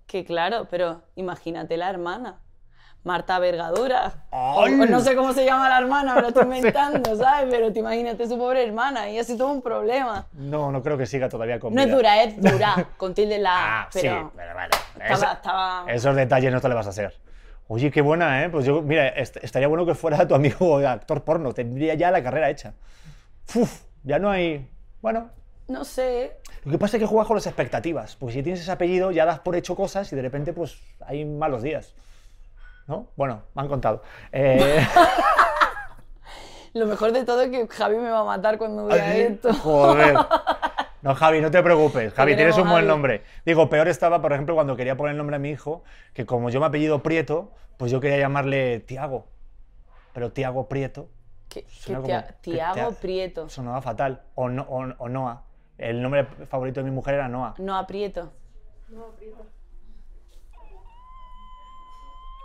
[0.07, 2.39] que claro, pero imagínate la hermana,
[3.03, 4.13] Marta Vergadura.
[4.31, 7.47] O- no sé cómo se llama la hermana, me lo estoy inventando, ¿sabes?
[7.51, 10.25] Pero te imagínate su pobre hermana, y así tuvo un problema.
[10.33, 11.95] No, no creo que siga todavía con No es vida.
[11.97, 14.69] dura, es dura, con tilde en la A, Ah, pero sí, pero bueno.
[14.99, 17.13] estaba, estaba- Esos detalles no te le vas a hacer.
[17.67, 18.49] Oye, qué buena, ¿eh?
[18.49, 21.53] Pues yo, mira, est- estaría bueno que fuera tu amigo actor porno.
[21.53, 22.73] Tendría ya la carrera hecha.
[23.55, 24.69] Uf, ya no hay.
[25.01, 25.29] Bueno,
[25.67, 28.15] no sé, lo que pasa es que juegas con las expectativas.
[28.17, 31.23] Porque si tienes ese apellido, ya das por hecho cosas y de repente, pues, hay
[31.25, 31.93] malos días.
[32.87, 33.07] ¿No?
[33.15, 34.01] Bueno, me han contado.
[34.31, 34.85] Eh,
[36.73, 39.53] Lo mejor de todo es que Javi me va a matar cuando vea esto.
[39.53, 40.15] Joder.
[41.03, 42.13] No, Javi, no te preocupes.
[42.13, 42.87] Javi, tienes un buen Javi.
[42.87, 43.23] nombre.
[43.45, 46.49] Digo, peor estaba, por ejemplo, cuando quería poner el nombre a mi hijo, que como
[46.49, 49.27] yo me apellido Prieto, pues yo quería llamarle Tiago.
[50.13, 51.09] Pero Tiago Prieto
[51.87, 53.49] como que Tiago Tia- Prieto.
[53.49, 54.21] sonaba fatal.
[54.35, 55.43] O, no, o, o Noah.
[55.77, 57.55] El nombre favorito de mi mujer era Noah.
[57.57, 58.31] No aprieto.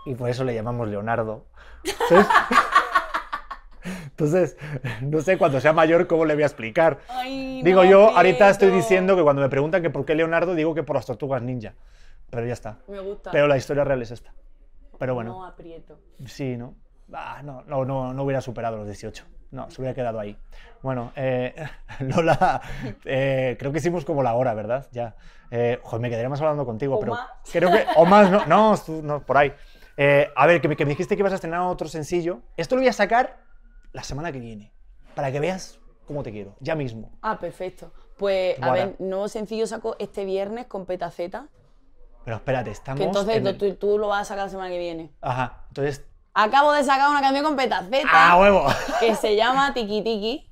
[0.06, 1.44] Y por eso le llamamos Leonardo.
[1.84, 2.26] Entonces,
[4.10, 4.56] entonces,
[5.02, 6.98] no sé cuando sea mayor cómo le voy a explicar.
[7.08, 10.74] Ay, Digo yo, ahorita estoy diciendo que cuando me preguntan que por qué Leonardo, digo
[10.74, 11.74] que por las tortugas ninja.
[12.30, 12.78] Pero ya está.
[12.88, 13.30] Me gusta.
[13.30, 14.32] Pero la historia real es esta.
[14.98, 15.30] Pero bueno.
[15.32, 15.98] No aprieto.
[16.26, 16.74] Sí, ¿no?
[17.12, 19.24] Ah, no, no, no, no hubiera superado los 18.
[19.50, 20.36] No, se hubiera quedado ahí.
[20.82, 21.54] Bueno, eh,
[22.00, 22.60] Lola,
[23.04, 24.86] eh, creo que hicimos como la hora, ¿verdad?
[24.92, 25.16] Ya.
[25.50, 27.28] Eh, joder, me quedaría más hablando contigo, O pero más.
[27.50, 27.86] creo que...
[27.96, 29.54] O más, no, no, no, por ahí.
[30.00, 32.40] Eh, a ver, que me, que me dijiste que ibas a estrenar otro sencillo.
[32.56, 33.42] Esto lo voy a sacar
[33.92, 34.72] la semana que viene,
[35.14, 37.10] para que veas cómo te quiero, ya mismo.
[37.20, 37.92] Ah, perfecto.
[38.16, 38.84] Pues, a Guara.
[38.86, 41.48] ver, nuevo sencillo saco este viernes con Petaceta.
[42.24, 42.98] Pero espérate, estamos...
[43.00, 45.12] Que entonces en el- tú, tú lo vas a sacar la semana que viene.
[45.20, 46.04] Ajá, entonces...
[46.34, 48.66] Acabo de sacar una canción con Petaceta ¡Ah, huevo!
[49.00, 50.47] que se llama Tiki Tiki.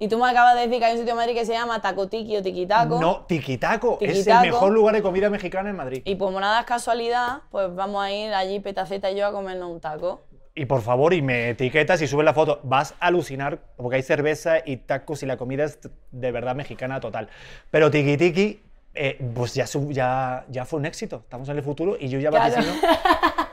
[0.00, 1.80] Y tú me acabas de decir que hay un sitio en Madrid que se llama
[1.82, 3.00] Taco Tiki o Tiki Taco.
[3.00, 4.42] No, Tiquitaco, es el Tiquitaco.
[4.46, 6.02] mejor lugar de comida mexicana en Madrid.
[6.04, 9.70] Y como nada es casualidad, pues vamos a ir allí Petaceta y yo a comernos
[9.70, 10.22] un taco.
[10.54, 12.60] Y por favor, y me etiquetas y subes la foto.
[12.64, 15.78] Vas a alucinar porque hay cerveza y tacos y la comida es
[16.10, 17.28] de verdad mexicana total.
[17.70, 18.60] Pero Tiki Tiki,
[18.94, 21.16] eh, pues ya, ya, ya fue un éxito.
[21.24, 22.54] Estamos en el futuro y yo ya Claro.
[22.56, 22.74] vaticino.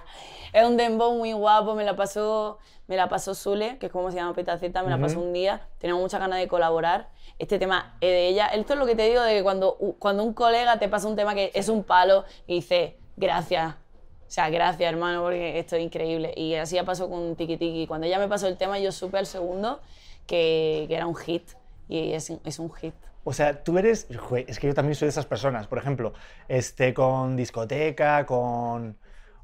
[0.56, 4.10] Es un dembow muy guapo, me la pasó, me la pasó Zule, que es como
[4.10, 5.68] se llama Petaceta, me la pasó un día.
[5.80, 7.10] Tenemos muchas ganas de colaborar.
[7.40, 8.48] Este tema es de ella.
[8.48, 11.16] Esto es lo que te digo de que cuando, cuando un colega te pasa un
[11.18, 13.74] tema que es un palo y dice, gracias.
[13.74, 16.34] O sea, gracias, hermano, porque esto es increíble.
[16.38, 17.86] Y así ya pasó con Tiki Tiki.
[17.86, 19.82] Cuando ella me pasó el tema, yo supe al segundo
[20.26, 21.44] que, que era un hit.
[21.90, 22.94] Y es, un- es un hit.
[23.24, 24.08] O sea, tú eres.
[24.48, 25.68] es que yo también soy de esas personas.
[25.68, 26.14] Por ejemplo,
[26.48, 28.98] este, con discoteca, con.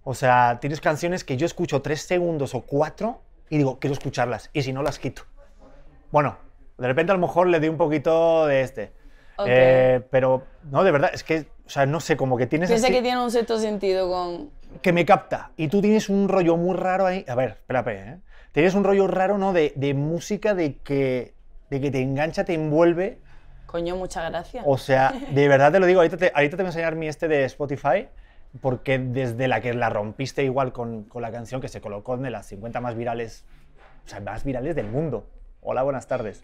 [0.03, 4.49] O sea, tienes canciones que yo escucho tres segundos o cuatro y digo, quiero escucharlas.
[4.53, 5.23] Y si no, las quito.
[6.11, 6.37] Bueno,
[6.77, 8.91] de repente a lo mejor le doy un poquito de este.
[9.45, 12.87] Eh, pero, no, de verdad, es que, o sea, no sé, como que tienes Piensa
[12.87, 14.49] así- que tiene un sexto sentido con...
[14.81, 15.51] que me capta.
[15.57, 17.25] Y tú tienes un rollo muy raro ahí.
[17.27, 18.17] A ver, espérate, ¿eh?
[18.51, 19.53] Tienes un rollo raro, ¿no?
[19.53, 21.33] De, de música, de que,
[21.69, 23.19] de que te engancha, te envuelve.
[23.65, 24.63] Coño, muchas gracias.
[24.67, 27.07] O sea, de verdad te lo digo, ahorita te, ahorita te voy a enseñar mi
[27.07, 28.09] este de Spotify,
[28.59, 32.29] porque desde la que la rompiste igual con, con la canción que se colocó de
[32.29, 33.45] las 50 más virales,
[34.05, 35.25] o sea, más virales del mundo.
[35.61, 36.43] Hola, buenas tardes.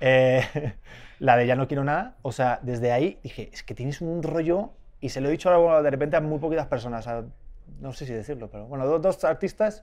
[0.00, 0.42] Eh,
[1.18, 4.22] la de Ya no quiero nada, o sea, desde ahí dije, es que tienes un
[4.22, 7.24] rollo, y se lo he dicho ahora, de repente a muy poquitas personas, a-
[7.80, 9.82] no sé si decirlo, pero bueno, dos, dos artistas,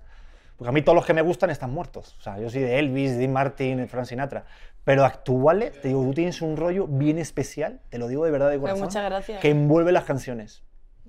[0.58, 2.16] porque a mí todos los que me gustan están muertos.
[2.20, 4.46] O sea, yo soy de Elvis, Dean Martin, Frank Sinatra.
[4.84, 8.50] Pero actuales, te digo, tú tienes un rollo bien especial, te lo digo de verdad
[8.52, 9.40] de Pues corazón, muchas gracias.
[9.42, 10.62] que envuelve las canciones.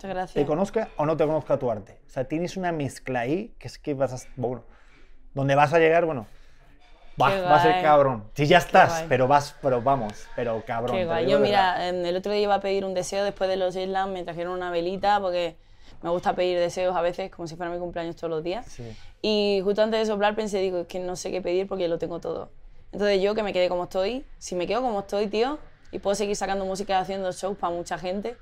[0.05, 0.35] Muchas gracias.
[0.35, 1.99] Te conozca o no te conozca tu arte.
[2.07, 4.29] O sea, tienes una mezcla ahí que es que vas a...
[4.37, 4.63] Bueno,
[5.33, 6.27] donde vas a llegar, bueno,
[7.21, 8.25] va, va a ser cabrón.
[8.35, 10.95] Si ya estás, pero vas, pero vamos, pero cabrón.
[10.95, 11.27] Qué guay.
[11.27, 14.25] Yo, mira, el otro día iba a pedir un deseo después de los Island, me
[14.25, 15.57] trajeron una velita porque
[16.03, 18.67] me gusta pedir deseos a veces como si fuera mi cumpleaños todos los días.
[18.67, 18.95] Sí.
[19.23, 21.99] Y justo antes de soplar pensé, digo, es que no sé qué pedir porque lo
[21.99, 22.51] tengo todo.
[22.93, 25.59] Entonces yo que me quedé como estoy, si me quedo como estoy, tío,
[25.93, 28.37] y puedo seguir sacando música y haciendo shows para mucha gente,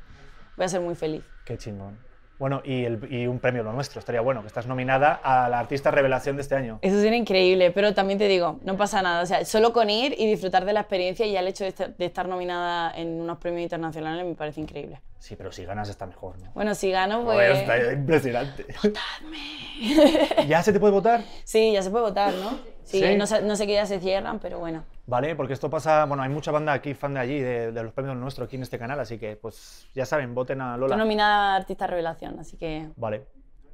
[0.56, 1.24] voy a ser muy feliz.
[1.44, 1.98] Qué chingón.
[2.38, 5.60] Bueno, y, el- y un premio lo nuestro, estaría bueno, que estás nominada a la
[5.60, 6.80] artista revelación de este año.
[6.82, 9.22] Eso sería increíble, pero también te digo, no pasa nada.
[9.22, 11.68] O sea, solo con ir y disfrutar de la experiencia y ya el hecho de
[11.68, 15.00] estar, de estar nominada en unos premios internacionales me parece increíble.
[15.22, 16.50] Sí, pero si ganas está mejor, ¿no?
[16.52, 17.36] Bueno, si gano, pues...
[17.36, 18.66] Joder, está impresionante.
[20.48, 21.22] ¿Ya se te puede votar?
[21.44, 22.58] Sí, ya se puede votar, ¿no?
[22.82, 23.16] Sí, Sí.
[23.16, 24.82] No, sé, no sé qué ya se cierran, pero bueno.
[25.06, 27.92] Vale, porque esto pasa, bueno, hay mucha banda aquí, fan de allí, de, de los
[27.92, 30.96] premios nuestros aquí en este canal, así que pues ya saben, voten a Lola.
[30.96, 33.26] nominada a Artista Revelación, así que Vale.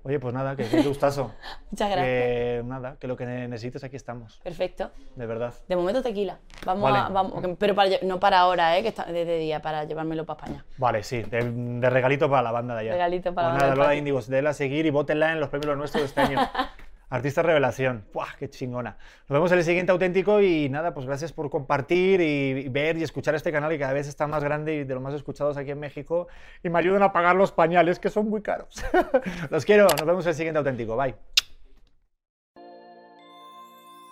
[0.05, 1.32] Oye, pues nada, que qué gustazo.
[1.70, 2.07] muchas gracias.
[2.07, 4.90] Que nada, que lo que necesites aquí estamos, Perfecto.
[5.16, 5.53] de verdad.
[5.68, 6.38] De momento tequila.
[6.64, 6.99] Vamos Vale.
[6.99, 8.82] a, vamos, pero para no para ahora, ¿eh?
[8.82, 10.64] que está desde día, para llevármelo para España.
[10.78, 12.92] Vale, sí, de, de regalito para la banda de allá.
[12.92, 13.99] Regalito para la Pues banda nada, del Lola.
[13.99, 16.38] Índigos, déla a seguir y votenla en los premios nuestros de este año.
[17.11, 18.04] Artista Revelación.
[18.12, 18.98] ¡Buah, qué chingona!
[19.28, 23.02] Nos vemos en el siguiente auténtico y nada, pues gracias por compartir y, ver y
[23.02, 25.70] escuchar este canal que cada vez está más grande y de los más escuchados aquí
[25.70, 26.28] en México
[26.62, 28.84] y me ayudan a pagar los pañales que son muy caros.
[29.50, 30.96] los quiero, nos vemos en el siguiente auténtico.
[30.96, 31.14] Bye.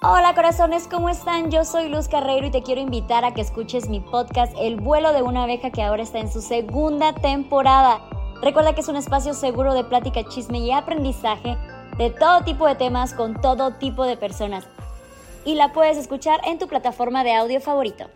[0.03, 1.51] Hola corazones, ¿cómo están?
[1.51, 5.13] Yo soy Luz Carreiro y te quiero invitar a que escuches mi podcast El vuelo
[5.13, 8.01] de una abeja que ahora está en su segunda temporada.
[8.43, 11.57] Recuerda que es un espacio seguro de plática, chisme y aprendizaje
[11.99, 14.67] de todo tipo de temas con todo tipo de personas.
[15.45, 18.07] Y la puedes escuchar en tu plataforma de audio favorito.